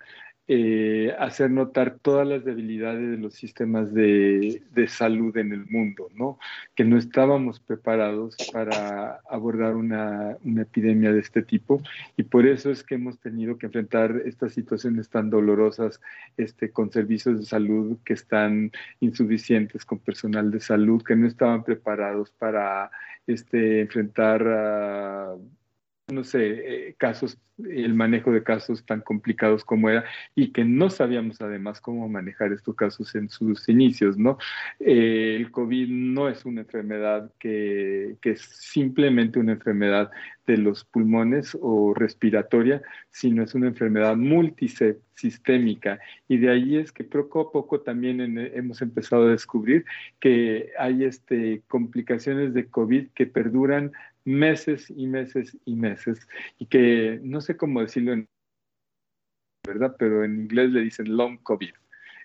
[0.51, 6.39] eh, hacer notar todas las debilidades de los sistemas de, salud en el mundo, ¿no?
[6.75, 11.83] Que no estábamos preparados para abordar una, epidemia de este tipo
[12.17, 16.01] y por eso es que hemos tenido que enfrentar estas situaciones tan dolorosas
[16.39, 21.63] este, con servicios de salud que están insuficientes, con personal de salud que no estaban
[21.63, 22.91] preparados para
[23.27, 25.37] este, enfrentar a
[26.19, 30.05] no sé, eh, casos, el manejo de casos tan complicados como era
[30.35, 34.37] y que no sabíamos además cómo manejar estos casos en sus inicios, ¿no?
[34.81, 40.11] Eh, el COVID no es una enfermedad que, que, es simplemente una enfermedad
[40.47, 47.05] de los pulmones o respiratoria, sino es una enfermedad multisistémica y de ahí es que
[47.05, 48.21] poco a poco también
[48.55, 49.85] hemos empezado a descubrir
[50.19, 53.93] que hay este, complicaciones de COVID que perduran
[54.29, 58.29] meses y meses y meses y que no sé cómo decirlo en
[59.67, 61.73] verdad, pero en inglés le dicen long COVID.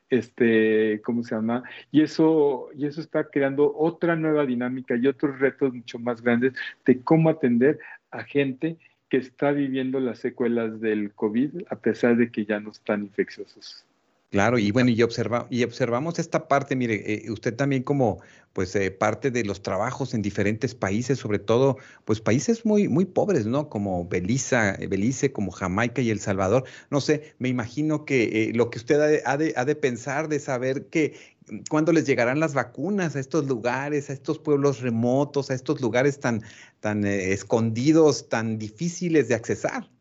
[0.10, 1.64] Este, ¿cómo se llama?
[1.92, 6.54] Y eso, y eso está creando otra nueva dinámica y otros retos mucho más grandes
[6.86, 7.80] de cómo atender
[8.12, 8.78] a gente
[9.10, 13.86] que está viviendo las secuelas del COVID a pesar de que ya no están infecciosos.
[14.34, 18.20] Claro, y bueno, y, observa, y observamos esta parte, mire, eh, usted también como
[18.52, 23.06] pues eh, parte de los trabajos en diferentes países, sobre todo pues países muy, muy
[23.06, 23.70] pobres, ¿no?
[23.70, 26.64] Como Belice, Belice, como Jamaica y El Salvador.
[26.90, 30.40] No sé, me imagino que eh, lo que usted ha de, ha de, pensar, de
[30.40, 31.16] saber que
[31.52, 35.80] mm, cuándo les llegarán las vacunas a estos lugares, a estos pueblos remotos, a estos
[35.80, 36.42] lugares tan,
[36.80, 39.93] tan escondidos, tan difíciles de accesar.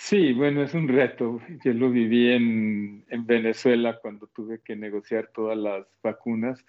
[0.00, 1.40] Sí, bueno, es un reto.
[1.62, 6.64] Yo lo viví en, Venezuela cuando tuve que negociar todas las vacunas.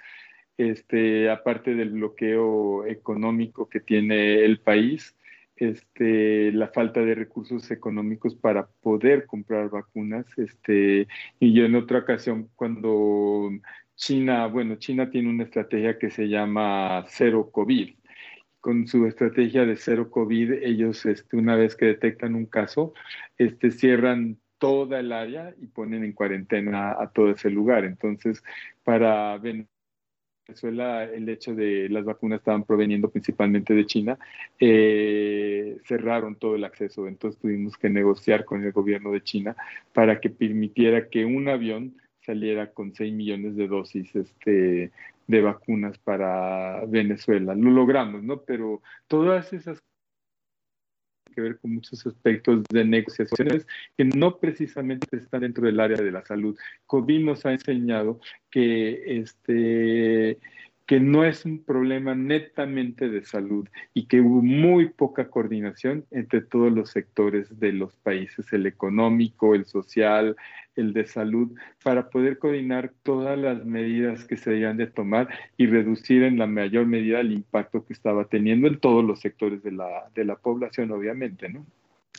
[0.57, 5.15] Este, aparte del bloqueo económico que tiene el país,
[5.55, 10.25] este, la falta de recursos económicos para poder comprar vacunas.
[10.37, 11.07] Este,
[11.39, 13.49] y yo en otra ocasión, cuando
[13.95, 17.95] China, bueno, China tiene una estrategia que se llama cero COVID
[18.61, 22.93] con su estrategia de cero COVID, ellos este, una vez que detectan un caso,
[23.37, 27.83] este, cierran toda el área y ponen en cuarentena a todo ese lugar.
[27.83, 28.43] Entonces,
[28.83, 34.19] para Venezuela, el hecho de las vacunas estaban proveniendo principalmente de China,
[34.59, 37.07] eh, cerraron todo el acceso.
[37.07, 39.55] Entonces tuvimos que negociar con el gobierno de China
[39.93, 44.91] para que permitiera que un avión saliera con 6 millones de dosis este,
[45.31, 47.55] de vacunas para Venezuela.
[47.55, 48.41] Lo logramos, ¿no?
[48.43, 49.81] Pero todas esas
[51.33, 53.65] que ver con muchos aspectos de negociaciones
[53.97, 56.57] que no precisamente están dentro del área de la salud.
[56.85, 60.37] COVID nos ha enseñado que este
[60.91, 66.41] que no es un problema netamente de salud y que hubo muy poca coordinación entre
[66.41, 70.35] todos los sectores de los países, el económico, el social,
[70.75, 75.67] el de salud, para poder coordinar todas las medidas que se debían de tomar y
[75.67, 79.71] reducir en la mayor medida el impacto que estaba teniendo en todos los sectores de
[79.71, 81.65] la, de la población, obviamente, ¿no?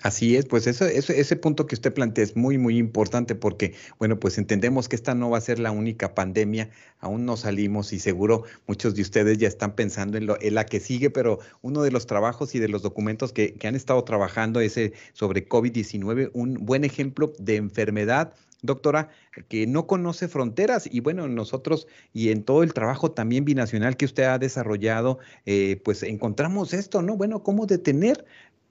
[0.01, 4.39] Así es, pues ese punto que usted plantea es muy, muy importante porque, bueno, pues
[4.39, 8.43] entendemos que esta no va a ser la única pandemia, aún no salimos y seguro
[8.67, 11.93] muchos de ustedes ya están pensando en, lo, en la que sigue, pero uno de
[11.93, 16.31] los trabajos y de los documentos que, que han estado trabajando es eh, sobre COVID-19,
[16.33, 19.09] un buen ejemplo de enfermedad doctora,
[19.49, 20.89] que no conoce fronteras.
[20.91, 25.81] Y bueno, nosotros y en todo el trabajo también binacional que usted ha desarrollado, eh,
[25.85, 27.17] pues encontramos esto, ¿no?
[27.17, 28.25] Bueno, cómo detener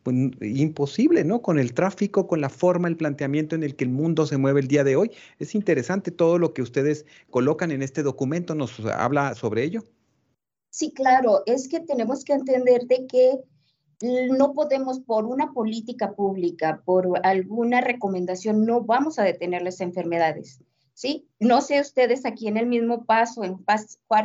[0.03, 1.41] pues, imposible, ¿no?
[1.41, 4.61] Con el tráfico, con la forma, el planteamiento en el que el mundo se mueve
[4.61, 5.11] el día de hoy.
[5.39, 9.83] Es interesante todo lo que ustedes colocan en este documento, ¿nos habla sobre ello?
[10.69, 13.39] Sí, claro, es que tenemos que entender de que
[14.31, 20.61] no podemos por una política pública, por alguna recomendación, no vamos a detener las enfermedades.
[20.93, 21.27] ¿Sí?
[21.39, 23.57] No sé ustedes aquí en el mismo paso, en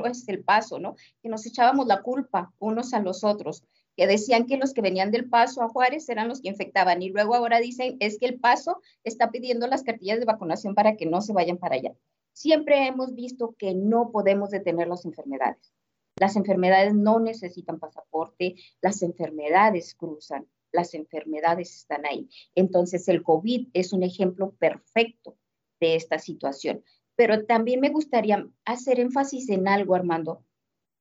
[0.05, 0.97] es el paso, ¿no?
[1.23, 3.63] Que nos echábamos la culpa unos a los otros
[3.97, 7.09] que decían que los que venían del Paso a Juárez eran los que infectaban y
[7.09, 11.07] luego ahora dicen es que el Paso está pidiendo las cartillas de vacunación para que
[11.07, 11.95] no se vayan para allá.
[12.33, 15.73] Siempre hemos visto que no podemos detener las enfermedades.
[16.19, 22.29] Las enfermedades no necesitan pasaporte, las enfermedades cruzan, las enfermedades están ahí.
[22.55, 25.37] Entonces el COVID es un ejemplo perfecto
[25.81, 26.85] de esta situación.
[27.17, 30.45] Pero también me gustaría hacer énfasis en algo, Armando,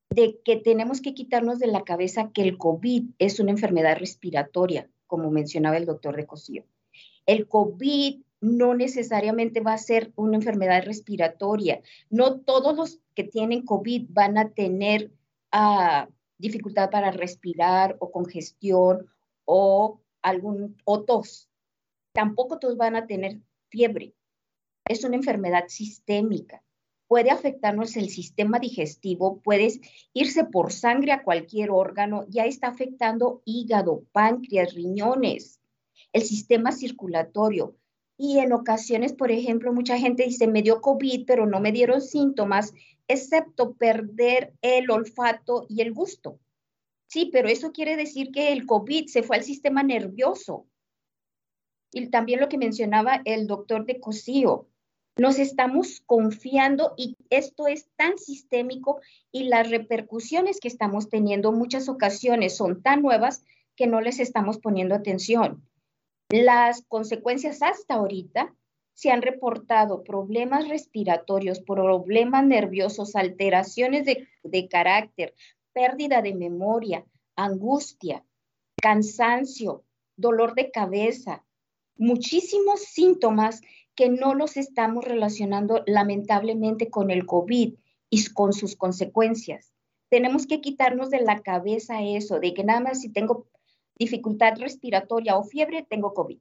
[0.10, 4.90] de que tenemos que quitarnos de la cabeza que el COVID es una enfermedad respiratoria,
[5.08, 6.66] como mencionaba el doctor de Cosío.
[7.26, 11.82] El COVID no necesariamente va a ser una enfermedad respiratoria.
[12.10, 15.12] No todos los que tienen COVID van a tener
[15.52, 19.08] ah, dificultad para respirar o congestión
[19.46, 21.50] o algún o tos.
[22.14, 23.40] Tampoco todos van a tener
[23.70, 24.14] fiebre.
[24.88, 26.64] Es una enfermedad sistémica
[27.16, 29.80] puede afectarnos el sistema digestivo, puede
[30.12, 35.62] irse por sangre a cualquier órgano, ya está afectando hígado, páncreas, riñones,
[36.12, 37.78] el sistema circulatorio.
[38.18, 42.02] Y en ocasiones, por ejemplo, mucha gente dice, me dio COVID, pero no me dieron
[42.02, 42.74] síntomas,
[43.08, 46.42] excepto perder el olfato y el gusto.
[47.08, 50.68] Sí, pero eso quiere decir que el COVID se fue al sistema nervioso.
[51.94, 54.68] Y también lo que mencionaba el doctor de Cosío,
[55.18, 59.00] nos estamos confiando y esto es tan sistémico
[59.32, 63.44] y las repercusiones que estamos teniendo muchas ocasiones son tan nuevas
[63.76, 65.64] que no les estamos poniendo atención.
[66.30, 68.54] Las consecuencias hasta ahorita
[68.94, 75.34] se han reportado problemas respiratorios, problemas nerviosos, alteraciones de, de carácter,
[75.74, 78.24] pérdida de memoria, angustia,
[78.82, 79.84] cansancio,
[80.16, 81.46] dolor de cabeza,
[81.98, 83.62] muchísimos síntomas
[83.96, 87.74] que no los estamos relacionando lamentablemente con el COVID
[88.10, 89.74] y con sus consecuencias.
[90.10, 93.48] Tenemos que quitarnos de la cabeza eso, de que nada más si tengo
[93.98, 96.40] dificultad respiratoria o fiebre, tengo COVID.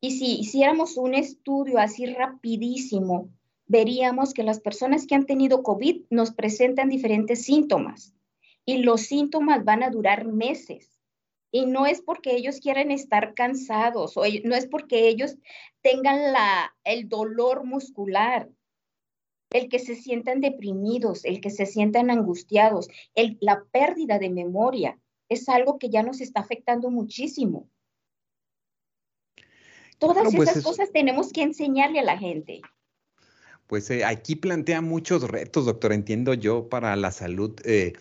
[0.00, 3.28] Y si hiciéramos un estudio así rapidísimo,
[3.66, 8.14] veríamos que las personas que han tenido COVID nos presentan diferentes síntomas
[8.64, 10.99] y los síntomas van a durar meses.
[11.52, 15.36] Y no es porque ellos quieren estar cansados o no es porque ellos
[15.82, 18.48] tengan la, el dolor muscular,
[19.50, 24.98] el que se sientan deprimidos, el que se sientan angustiados, el, la pérdida de memoria.
[25.28, 27.68] Es algo que ya nos está afectando muchísimo.
[29.98, 32.62] Todas pues esas cosas tenemos que enseñarle a la gente.
[33.66, 37.54] Pues eh, aquí plantea muchos retos, doctor, entiendo yo, para la salud.
[37.64, 37.92] Eh,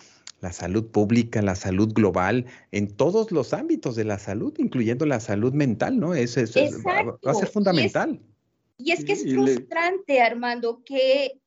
[0.41, 5.19] la salud pública, la salud global, en todos los ámbitos de la salud, incluyendo la
[5.19, 6.13] salud mental, ¿no?
[6.13, 6.41] Eso,
[6.87, 8.19] va, a ser fundamental.
[8.77, 11.39] Y es, que es frustrante, Armando, que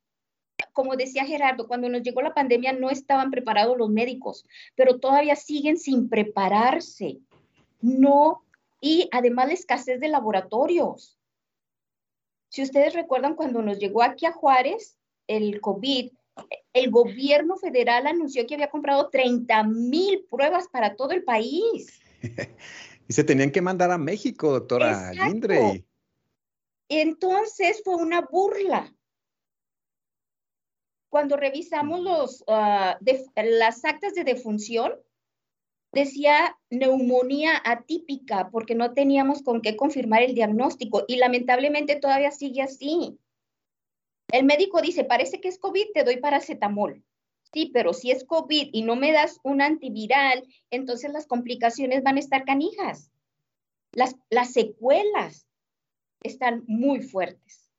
[0.72, 5.36] como decía Gerardo, cuando nos llegó la pandemia no estaban preparados los médicos, pero todavía
[5.36, 7.18] siguen sin prepararse.
[7.80, 8.45] No,
[8.80, 11.18] y además la escasez de laboratorios.
[12.49, 16.12] Si ustedes recuerdan cuando nos llegó aquí a Juárez el COVID,
[16.72, 22.01] el gobierno federal anunció que había comprado 30 mil pruebas para todo el país.
[23.09, 25.84] y se tenían que mandar a México, doctora Lindre.
[26.88, 28.95] Entonces fue una burla.
[31.09, 32.99] Cuando revisamos los, ah,
[33.36, 34.95] las actas de defunción,
[35.93, 42.62] decía neumonía atípica porque no teníamos con qué confirmar el diagnóstico y lamentablemente todavía sigue
[42.62, 43.18] así.
[44.33, 47.05] El médico dice, parece que es COVID, te doy paracetamol.
[47.53, 52.16] Sí, pero si es COVID y no me das un antiviral, entonces las complicaciones van
[52.16, 53.11] a estar canijas.
[53.93, 55.47] Las, las secuelas
[56.22, 57.70] están muy fuertes.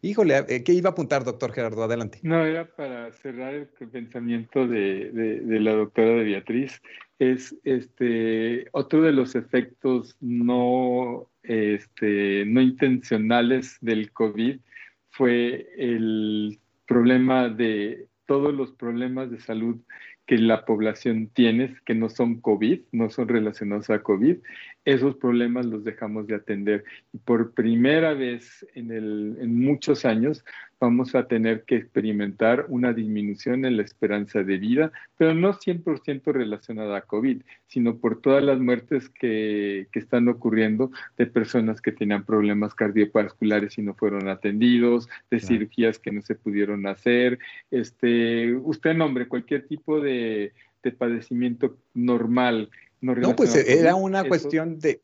[0.00, 1.82] Híjole, eh, ¿qué iba a apuntar, doctor Gerardo?
[1.82, 2.20] Adelante.
[2.22, 6.80] No, era para cerrar el pensamiento de, de, la doctora de Beatriz.
[7.18, 14.60] Es este otro de los efectos no, este, no intencionales del COVID
[15.14, 19.76] fue el problema de todos los problemas de salud
[20.26, 24.38] que la población tiene, que no son COVID, no son relacionados a COVID,
[24.84, 26.84] esos problemas los dejamos de atender.
[27.12, 30.44] Y por primera vez en, el, en muchos años
[30.80, 36.32] vamos a tener que experimentar una disminución en la esperanza de vida, pero no 100%
[36.32, 41.92] relacionada a COVID, sino por todas las muertes que, que, están ocurriendo de personas que
[41.92, 47.38] tenían problemas cardiovasculares y no fueron atendidos, de cirugías que no se pudieron hacer.
[47.70, 52.68] Este, usted nombre cualquier tipo de, de padecimiento normal
[53.04, 55.02] no, pues era una cuestión de,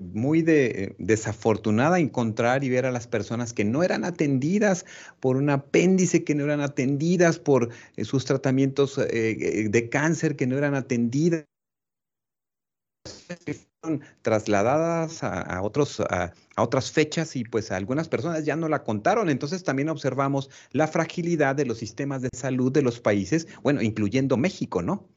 [0.00, 4.84] muy de, desafortunada encontrar y ver a las personas que no eran atendidas
[5.20, 10.34] por un apéndice, que no eran atendidas por eh, sus tratamientos eh, eh, de cáncer,
[10.34, 11.44] que no eran atendidas
[14.22, 19.30] trasladadas a, otros, a, otras fechas y pues algunas personas ya no la contaron.
[19.30, 24.36] Entonces también observamos la fragilidad de los sistemas de salud de los países, bueno, incluyendo
[24.36, 25.08] México, ¿no?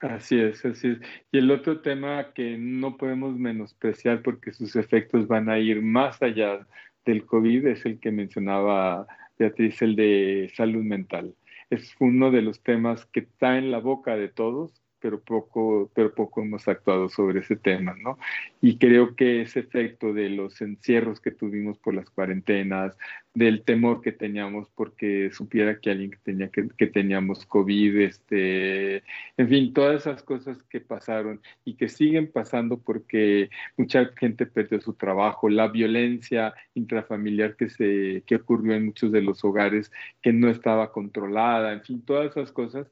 [0.00, 0.98] Así es, así es.
[1.32, 6.22] Y el otro tema que no podemos menospreciar porque sus efectos van a ir más
[6.22, 6.66] allá
[7.04, 11.34] del COVID es el que mencionaba Beatriz, el de salud mental.
[11.70, 16.14] Es uno de los temas que está en la boca de todos, pero poco, pero
[16.14, 18.18] poco hemos actuado sobre ese tema, ¿no?
[18.60, 22.96] Y creo que ese efecto de los encierros que tuvimos por las cuarentenas,
[23.34, 28.96] del temor que teníamos porque supiera que alguien que tenía que, teníamos COVID, este,
[29.36, 34.80] en fin, todas esas cosas que pasaron y que siguen pasando porque mucha gente perdió
[34.80, 40.32] su trabajo, la violencia intrafamiliar que se que ocurrió en muchos de los hogares que
[40.32, 42.88] no estaba controlada, en fin, todas esas cosas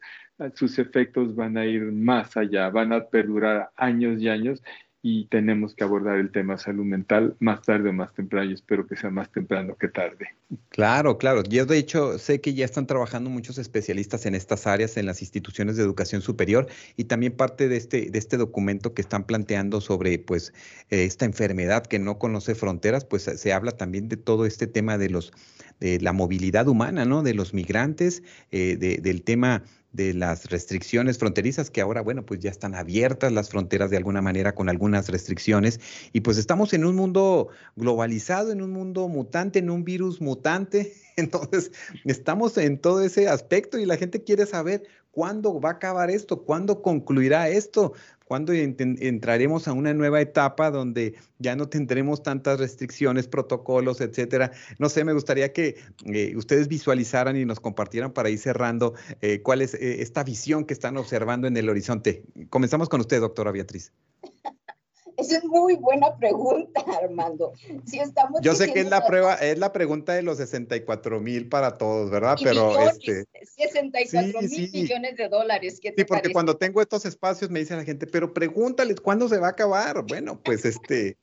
[0.55, 4.63] sus efectos van a ir más allá, van a perdurar años y años
[5.03, 8.87] y tenemos que abordar el tema salud mental más tarde o más temprano y espero
[8.87, 10.29] que sea más temprano que tarde.
[10.71, 11.43] Claro, claro.
[11.45, 15.21] Yo de hecho sé que ya están trabajando muchos especialistas en estas áreas en las
[15.21, 16.67] instituciones de educación superior
[16.97, 20.53] y también parte de este, de este documento que están planteando sobre pues
[20.91, 25.11] esta enfermedad que no conoce fronteras, pues se habla también de todo este tema de
[25.11, 25.33] los
[25.81, 27.23] de la movilidad humana, ¿no?
[27.23, 29.63] De los migrantes, eh, del tema
[29.93, 34.21] de las restricciones fronterizas que ahora, bueno, pues ya están abiertas las fronteras de alguna
[34.21, 35.81] manera con algunas restricciones.
[36.13, 40.93] Y pues estamos en un mundo globalizado, en un mundo mutante, en un virus mutante,
[41.17, 41.73] entonces
[42.05, 46.43] estamos en todo ese aspecto y la gente quiere saber cuándo va a acabar esto,
[46.43, 47.95] cuándo concluirá esto,
[48.27, 54.51] ¿Cuándo entraremos a una nueva etapa donde ya no tendremos tantas restricciones, protocolos, etcétera?
[54.81, 59.43] No sé, me gustaría que eh, ustedes visualizaran y nos compartieran para ir cerrando eh,
[59.43, 62.25] cuál es eh, esta visión que están observando en el horizonte.
[62.51, 63.93] Comenzamos con usted, doctora Beatriz.
[65.17, 67.53] Esa es muy buena pregunta, Armando.
[67.87, 71.49] Si estamos Yo sé que es la prueba, es la pregunta de los 64 mil
[71.49, 72.37] para todos, ¿verdad?
[72.43, 73.27] Pero este.
[73.43, 75.81] 64 mil millones de dólares.
[75.83, 79.49] sí, porque cuando tengo estos espacios me dice la gente, pero pregúntales cuándo se va
[79.49, 80.03] a acabar.
[80.03, 81.17] Bueno, pues este.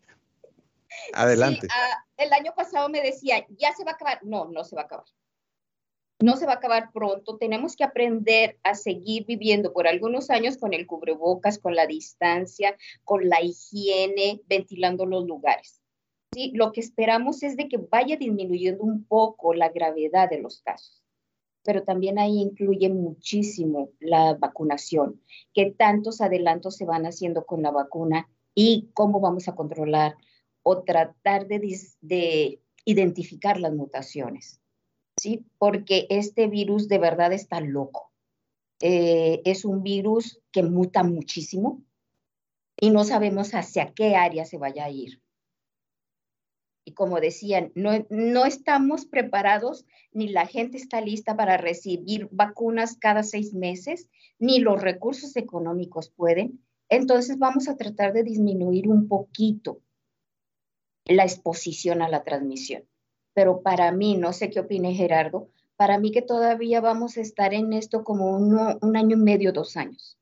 [1.14, 1.68] Adelante.
[1.72, 4.20] Ah, el año pasado me decía, ya se va a acabar.
[4.24, 5.06] No, no se va a acabar
[6.20, 7.38] no se va a acabar pronto.
[7.38, 12.78] Tenemos que aprender a seguir viviendo por algunos años con el cubrebocas, con la distancia,
[13.04, 15.82] con la higiene, ventilando los lugares.
[16.34, 16.52] ¿Sí?
[16.54, 21.04] Lo que esperamos es de que vaya disminuyendo un poco la gravedad de los casos.
[21.64, 25.22] Pero también ahí incluye muchísimo la vacunación,
[25.54, 30.16] qué tantos adelantos se van haciendo con la vacuna y cómo vamos a controlar
[30.62, 31.60] o tratar de,
[32.02, 34.63] de identificar las mutaciones.
[35.18, 35.46] ¿Sí?
[35.58, 38.12] Porque este virus de verdad está loco.
[38.82, 41.82] Eh, es un virus que muta muchísimo
[42.80, 45.22] y no sabemos hacia qué área se vaya a ir.
[46.86, 52.98] Y como decían, no, no estamos preparados, ni la gente está lista para recibir vacunas
[52.98, 56.62] cada seis meses, ni los recursos económicos pueden.
[56.90, 59.80] Entonces vamos a tratar de disminuir un poquito
[61.06, 62.84] la exposición a la transmisión.
[63.34, 67.54] Pero para mí, no sé qué opine Gerardo, para mí que todavía vamos a estar
[67.54, 70.18] en esto como un año y medio, dos años.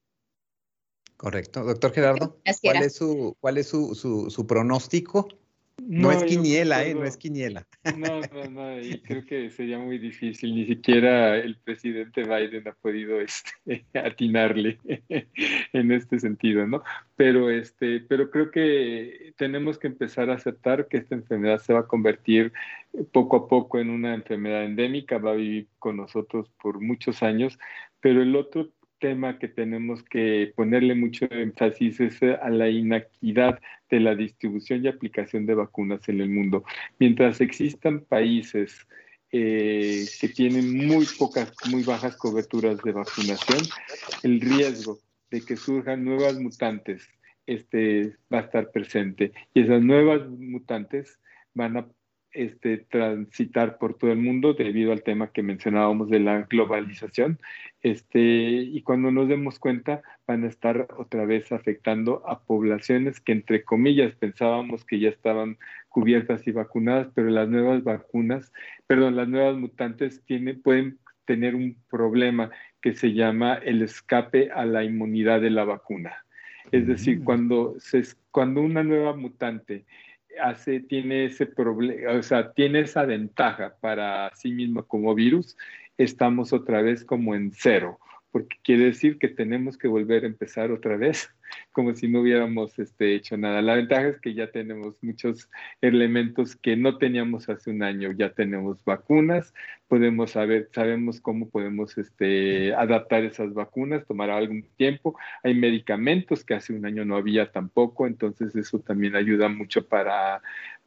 [1.18, 1.64] Correcto.
[1.64, 5.28] Doctor Gerardo, ¿cuál es su, cuál es su, su pronóstico
[5.80, 6.93] no, es quiniela, ¿eh?
[6.93, 7.65] No es quiniela.
[7.97, 10.55] No, no, no, y creo que sería muy difícil.
[10.55, 14.78] Ni siquiera el presidente Biden ha podido este, atinarle
[15.74, 16.84] en este sentido, ¿no?
[17.15, 21.82] Pero, este, pero creo que tenemos que empezar a aceptar que esta enfermedad se va
[21.82, 22.53] a convertir
[23.11, 27.57] poco a poco en una enfermedad endémica, va a vivir con nosotros por muchos años,
[27.99, 28.69] pero el otro
[29.02, 34.88] tema que tenemos que ponerle mucho énfasis es a la inequidad de la distribución y
[34.88, 36.64] aplicación de vacunas en el mundo.
[36.99, 38.88] Mientras existan países
[39.34, 43.60] eh, que tienen muy pocas, muy bajas coberturas de vacunación,
[44.24, 44.99] el riesgo
[45.30, 47.10] de que surjan nuevas mutantes
[47.45, 49.34] este, va a estar presente.
[49.54, 51.20] Y esas nuevas mutantes
[51.54, 51.88] van a
[52.34, 57.39] este, transitar por todo el mundo debido al tema que mencionábamos de la globalización.
[57.82, 63.32] Este, y cuando nos demos cuenta, van a estar otra vez afectando a poblaciones que,
[63.32, 65.57] entre comillas, pensábamos que ya estaban
[65.89, 68.51] cubiertas y vacunadas, pero las nuevas vacunas,
[68.88, 72.51] perdón, las nuevas mutantes tienen, pueden tener un problema
[72.82, 76.25] que se llama el escape a la inmunidad de la vacuna.
[76.71, 77.23] Es decir, mm.
[77.23, 79.86] cuando, se, cuando una nueva mutante
[80.41, 85.57] hace, tiene ese problema, o sea, tiene esa ventaja para sí mismo como virus,
[85.97, 87.99] estamos otra vez como en cero
[88.32, 91.29] porque quiere decir que tenemos que volver a empezar otra vez,
[91.71, 93.61] como si no hubiéramos este, hecho nada.
[93.61, 95.49] La ventaja es que ya tenemos muchos
[95.82, 99.53] elementos que no teníamos hace un año, ya tenemos vacunas,
[99.88, 106.53] podemos saber, sabemos cómo podemos este, adaptar esas vacunas, tomará algún tiempo, hay medicamentos que
[106.53, 110.41] hace un año no había tampoco, entonces eso también ayuda mucho para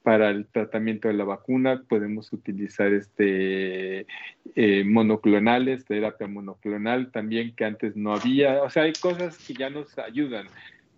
[0.05, 4.07] para el tratamiento de la vacuna podemos utilizar este
[4.55, 8.63] eh, monoclonales, terapia monoclonal también que antes no había.
[8.63, 10.47] O sea, hay cosas que ya nos ayudan,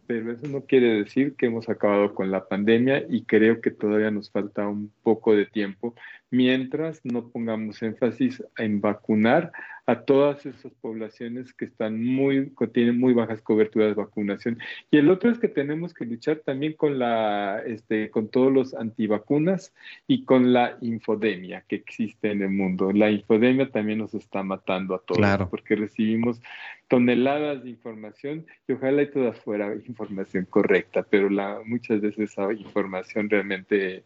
[0.09, 4.11] pero eso no quiere decir que hemos acabado con la pandemia y creo que todavía
[4.11, 5.95] nos falta un poco de tiempo
[6.31, 9.53] mientras no pongamos énfasis en vacunar
[9.87, 14.59] a todas esas poblaciones que están muy, tienen muy bajas coberturas de vacunación.
[14.91, 18.74] Y el otro es que tenemos que luchar también con la, este, con todos los
[18.74, 19.72] antivacunas
[20.09, 22.91] y con la infodemia que existe en el mundo.
[22.93, 26.43] La infodemia también nos está matando a todos porque recibimos
[26.89, 32.53] toneladas de información y ojalá y toda fuera información correcta, pero la, muchas veces esa
[32.53, 34.03] información realmente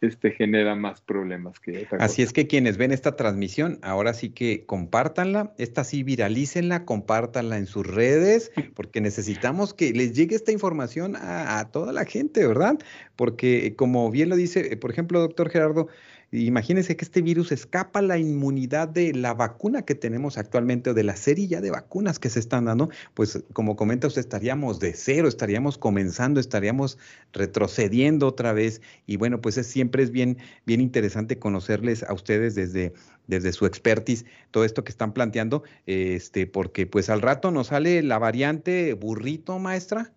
[0.00, 4.64] este, genera más problemas que Así es que quienes ven esta transmisión, ahora sí que
[4.64, 11.16] compártanla, esta sí viralícenla, compártanla en sus redes, porque necesitamos que les llegue esta información
[11.16, 12.78] a, a toda la gente, ¿verdad?
[13.16, 15.88] Porque como bien lo dice, por ejemplo, doctor Gerardo,
[16.32, 21.02] Imagínense que este virus escapa la inmunidad de la vacuna que tenemos actualmente o de
[21.02, 24.92] la serie ya de vacunas que se están dando, pues como comenta usted, estaríamos de
[24.94, 26.98] cero, estaríamos comenzando, estaríamos
[27.32, 28.80] retrocediendo otra vez.
[29.06, 32.92] Y bueno, pues es, siempre es bien, bien interesante conocerles a ustedes desde,
[33.26, 38.04] desde su expertise todo esto que están planteando, este, porque pues al rato nos sale
[38.04, 40.12] la variante burrito, maestra,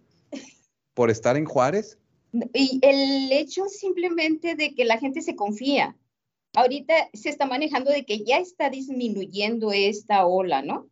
[0.94, 1.98] por estar en Juárez.
[2.54, 5.96] Y el hecho simplemente de que la gente se confía
[6.56, 10.90] ahorita se está manejando de que ya está disminuyendo esta ola, ¿no?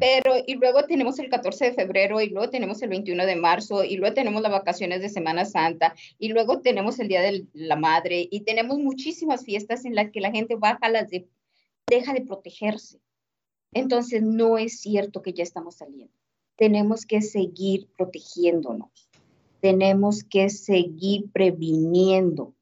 [0.00, 3.84] Pero, y luego tenemos el 14 de febrero, y luego tenemos el 21 de marzo,
[3.84, 7.76] y luego tenemos las vacaciones de Semana Santa, y luego tenemos el Día de la
[7.76, 11.28] Madre, y tenemos muchísimas fiestas en las que la gente baja las de,
[11.86, 13.00] deja de protegerse.
[13.72, 16.14] Entonces, no es cierto que ya estamos saliendo.
[16.56, 19.08] Tenemos que seguir protegiéndonos.
[19.60, 22.54] Tenemos que seguir previniendo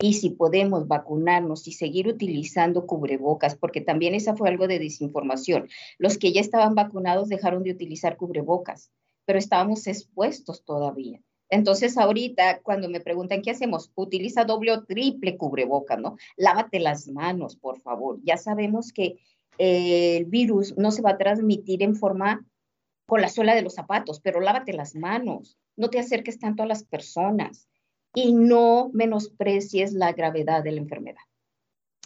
[0.00, 5.68] y si podemos vacunarnos y seguir utilizando cubrebocas, porque también esa fue algo de desinformación.
[5.98, 8.92] Los que ya estaban vacunados dejaron de utilizar cubrebocas,
[9.24, 11.20] pero estábamos expuestos todavía.
[11.50, 16.16] Entonces, ahorita, cuando me preguntan qué hacemos, utiliza doble o triple cubrebocas, ¿no?
[16.36, 18.20] Lávate las manos, por favor.
[18.22, 19.18] Ya sabemos que
[19.56, 22.46] eh, el virus no se va a transmitir en forma
[23.06, 25.58] con la suela de los zapatos, pero lávate las manos.
[25.76, 27.68] No te acerques tanto a las personas
[28.14, 31.22] y no menosprecies la gravedad de la enfermedad.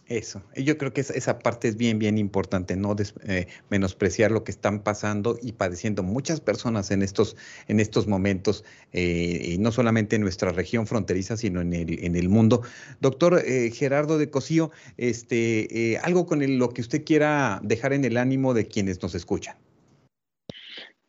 [0.09, 2.95] Eso, yo creo que esa, parte es bien, bien importante, no
[3.25, 7.37] eh, menospreciar lo que están pasando y padeciendo muchas personas en estos,
[7.69, 12.17] en estos momentos, eh, y no solamente en nuestra región fronteriza, sino en el, en
[12.17, 12.63] el mundo.
[13.01, 18.17] Doctor eh, Gerardo de Cosío, este, algo con lo que usted quiera dejar en el
[18.17, 19.57] ánimo de quienes nos escuchan.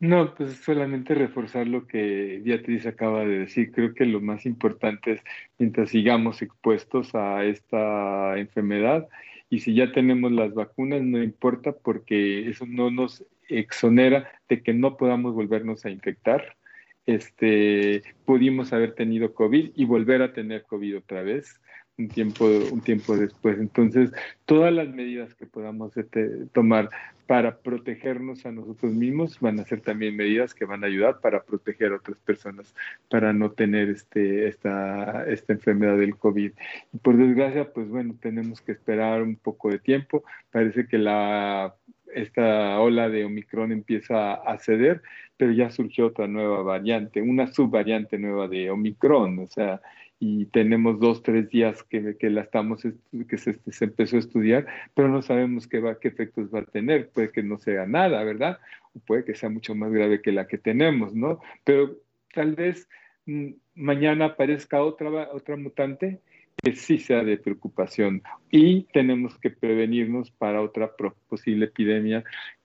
[0.03, 3.71] No, pues solamente reforzar lo que Beatriz acaba de decir.
[3.71, 5.21] Creo que lo más importante es,
[5.57, 9.07] mientras sigamos expuestos a esta enfermedad,
[9.49, 14.73] y si ya tenemos las vacunas, no importa porque eso no nos exonera de que
[14.73, 16.57] no podamos volvernos a infectar.
[17.05, 21.61] Este, pudimos haber tenido COVID y volver a tener COVID otra vez
[21.97, 23.59] un tiempo, un tiempo después.
[23.59, 24.11] Entonces,
[24.45, 26.89] todas las medidas que podamos este, tomar
[27.27, 31.43] para protegernos a nosotros mismos van a ser también medidas que van a ayudar para
[31.43, 32.75] proteger a otras personas,
[33.09, 36.51] para no tener este, esta, esta enfermedad del COVID.
[36.93, 40.23] Y por desgracia, pues bueno, tenemos que esperar un poco de tiempo.
[40.51, 41.75] Parece que la
[42.13, 45.01] esta ola de Omicron empieza a ceder,
[45.35, 49.81] pero ya surgió otra nueva variante, una subvariante nueva de Omicron, o sea,
[50.25, 52.81] y tenemos dos, tres días que, que la estamos,
[53.27, 56.65] que se, se, empezó a estudiar, pero no sabemos qué, va, qué efectos va a
[56.65, 57.09] tener.
[57.09, 58.59] Puede que no sea nada, ¿verdad?
[58.93, 61.41] O puede que sea mucho más grave que la que tenemos, ¿no?
[61.65, 61.97] Pero
[62.33, 62.87] tal vez
[63.25, 66.21] mm, mañana aparezca otra, otra mutante
[66.55, 70.93] que sí sea de preocupación y tenemos que prevenirnos para otra
[71.27, 72.23] posible epidemia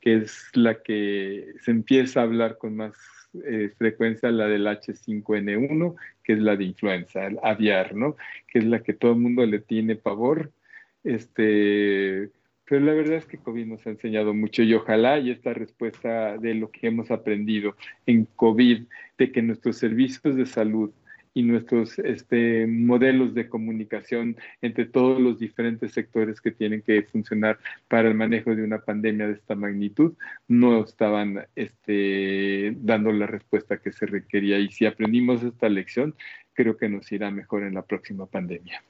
[0.09, 2.95] que es la que se empieza a hablar con más
[3.45, 8.17] eh, frecuencia la del H5N1, que es la de influenza, el aviar, ¿no?
[8.47, 10.51] Que es la que todo el mundo le tiene pavor.
[11.05, 12.31] Este,
[12.65, 16.39] pero la verdad es que COVID nos ha enseñado mucho y ojalá y esta respuesta
[16.39, 18.85] de lo que hemos aprendido en COVID,
[19.19, 20.91] de que nuestros servicios de salud
[21.35, 27.59] y nuestros este, modelos de comunicación entre todos los diferentes sectores que tienen que funcionar
[27.89, 30.15] para el manejo de una pandemia de esta magnitud
[30.49, 34.59] no estaban este, dando la respuesta que se requería.
[34.59, 36.15] Y si aprendimos esta lección,
[36.55, 38.83] creo que nos irá mejor en la próxima pandemia.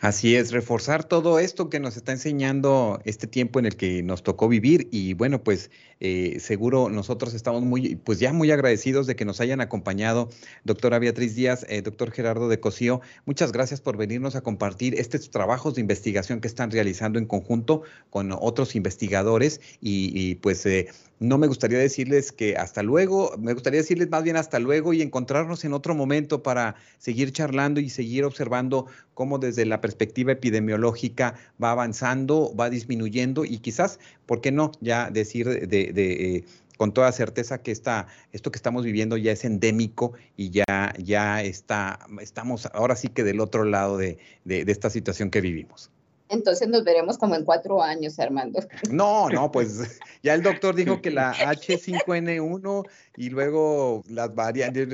[0.00, 4.22] Así es, reforzar todo esto que nos está enseñando este tiempo en el que nos
[4.22, 5.70] tocó vivir y bueno, pues
[6.00, 10.28] eh, seguro nosotros estamos muy, pues ya muy agradecidos de que nos hayan acompañado,
[10.64, 13.00] doctora Beatriz Díaz, eh, doctor Gerardo de Cosío.
[13.24, 17.82] Muchas gracias por venirnos a compartir estos trabajos de investigación que están realizando en conjunto
[18.10, 20.88] con otros investigadores y, pues eh,
[21.20, 25.00] no me gustaría decirles que hasta luego, me gustaría decirles más bien hasta luego y
[25.00, 31.34] encontrarnos en otro momento para seguir charlando y seguir observando cómo desde la perspectiva epidemiológica
[31.62, 34.72] va avanzando, va disminuyendo y quizás, ¿por qué no?
[34.80, 36.44] Ya decir de, eh,
[36.78, 41.42] con toda certeza que esta, esto que estamos viviendo ya es endémico y ya, ya
[41.42, 44.16] está, estamos ahora sí que del otro lado de
[44.46, 45.90] esta situación que vivimos.
[46.28, 48.60] Entonces nos veremos como en cuatro años, Armando.
[48.90, 54.88] No, no, pues ya el doctor dijo que la H5N1 y luego las variantes,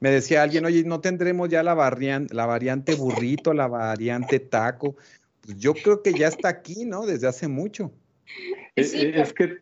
[0.00, 4.96] me decía alguien, oye, ¿no tendremos ya la, variante, la variante burrito, la variante taco?
[5.42, 7.04] Pues yo creo que ya está aquí, ¿no?
[7.06, 7.90] Desde hace mucho.
[8.76, 9.58] es, es que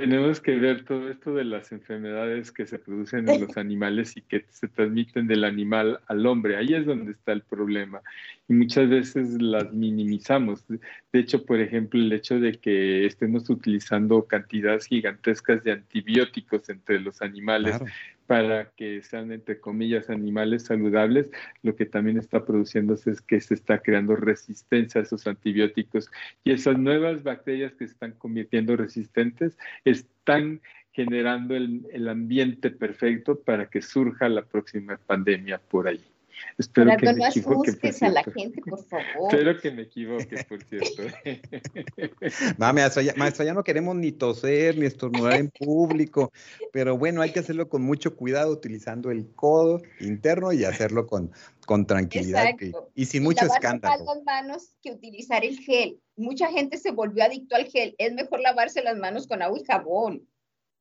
[0.00, 4.20] tenemos que ver todo esto de las enfermedades que se producen en los animales y
[4.20, 6.58] que se transmiten del animal al hombre.
[6.58, 8.02] Ahí es donde está el problema.
[8.46, 10.66] Y muchas veces las minimizamos.
[10.68, 10.78] De
[11.18, 17.22] hecho, por ejemplo, el hecho de que estemos utilizando cantidades gigantescas de antibióticos entre los
[17.22, 17.80] animales
[18.26, 21.30] para que sean, entre comillas, animales saludables,
[21.62, 26.10] lo que también está produciéndose es que se está creando resistencia a esos antibióticos
[26.44, 30.60] y esas nuevas bacterias que se están convirtiendo resistentes están
[30.92, 36.15] generando el, el ambiente perfecto para que surja la próxima pandemia por ahí.
[36.58, 39.32] Espero que me equivoque, a la gente, por favor.
[39.34, 41.02] Espero que me equivoque, por cierto.
[42.58, 46.32] no, maestra, ya, maestra, ya no queremos ni toser ni estornudar en público,
[46.72, 51.30] pero bueno, hay que hacerlo con mucho cuidado, utilizando el codo interno y hacerlo con,
[51.66, 52.46] con tranquilidad
[52.94, 54.04] y, sin mucho escándalo.
[54.04, 56.00] las manos que utilizar el gel.
[56.16, 57.94] Mucha gente se volvió adicto al gel.
[57.98, 60.26] Es mejor lavarse las manos con agua y jabón.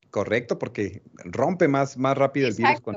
[0.10, 2.80] Correcto, porque rompe más, más rápido el virus.
[2.80, 2.96] Con,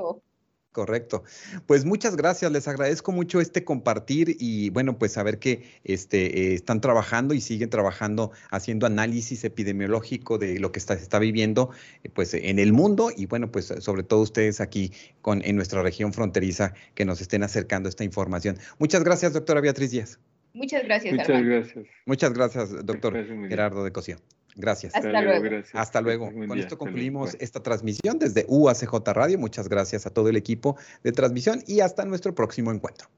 [0.71, 1.23] Correcto.
[1.65, 6.53] Pues muchas gracias, les agradezco mucho este compartir y bueno, pues saber que este, eh,
[6.53, 11.71] están trabajando y siguen trabajando haciendo análisis epidemiológico de lo que está, se está viviendo
[12.03, 14.91] eh, pues en el mundo y bueno, pues sobre todo ustedes aquí
[15.23, 18.59] con, en nuestra región fronteriza que nos estén acercando esta información.
[18.77, 20.19] Muchas gracias, doctora Beatriz Díaz.
[20.53, 21.15] Muchas gracias.
[21.15, 21.85] Muchas gracias.
[22.05, 24.17] Muchas gracias, doctor Gerardo de Cosío.
[24.55, 24.93] Gracias.
[24.95, 25.63] Hasta, luego.
[25.73, 26.31] Hasta luego.
[26.31, 29.39] Con esto concluimos esta transmisión desde UACJ Radio.
[29.39, 33.09] Muchas gracias a todo el equipo de transmisión y hasta nuestro próximo encuentro.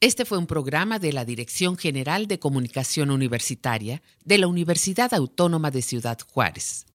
[0.00, 5.70] Este fue un programa de la Dirección General de Comunicación Universitaria de la Universidad Autónoma
[5.70, 6.86] de Ciudad Juárez.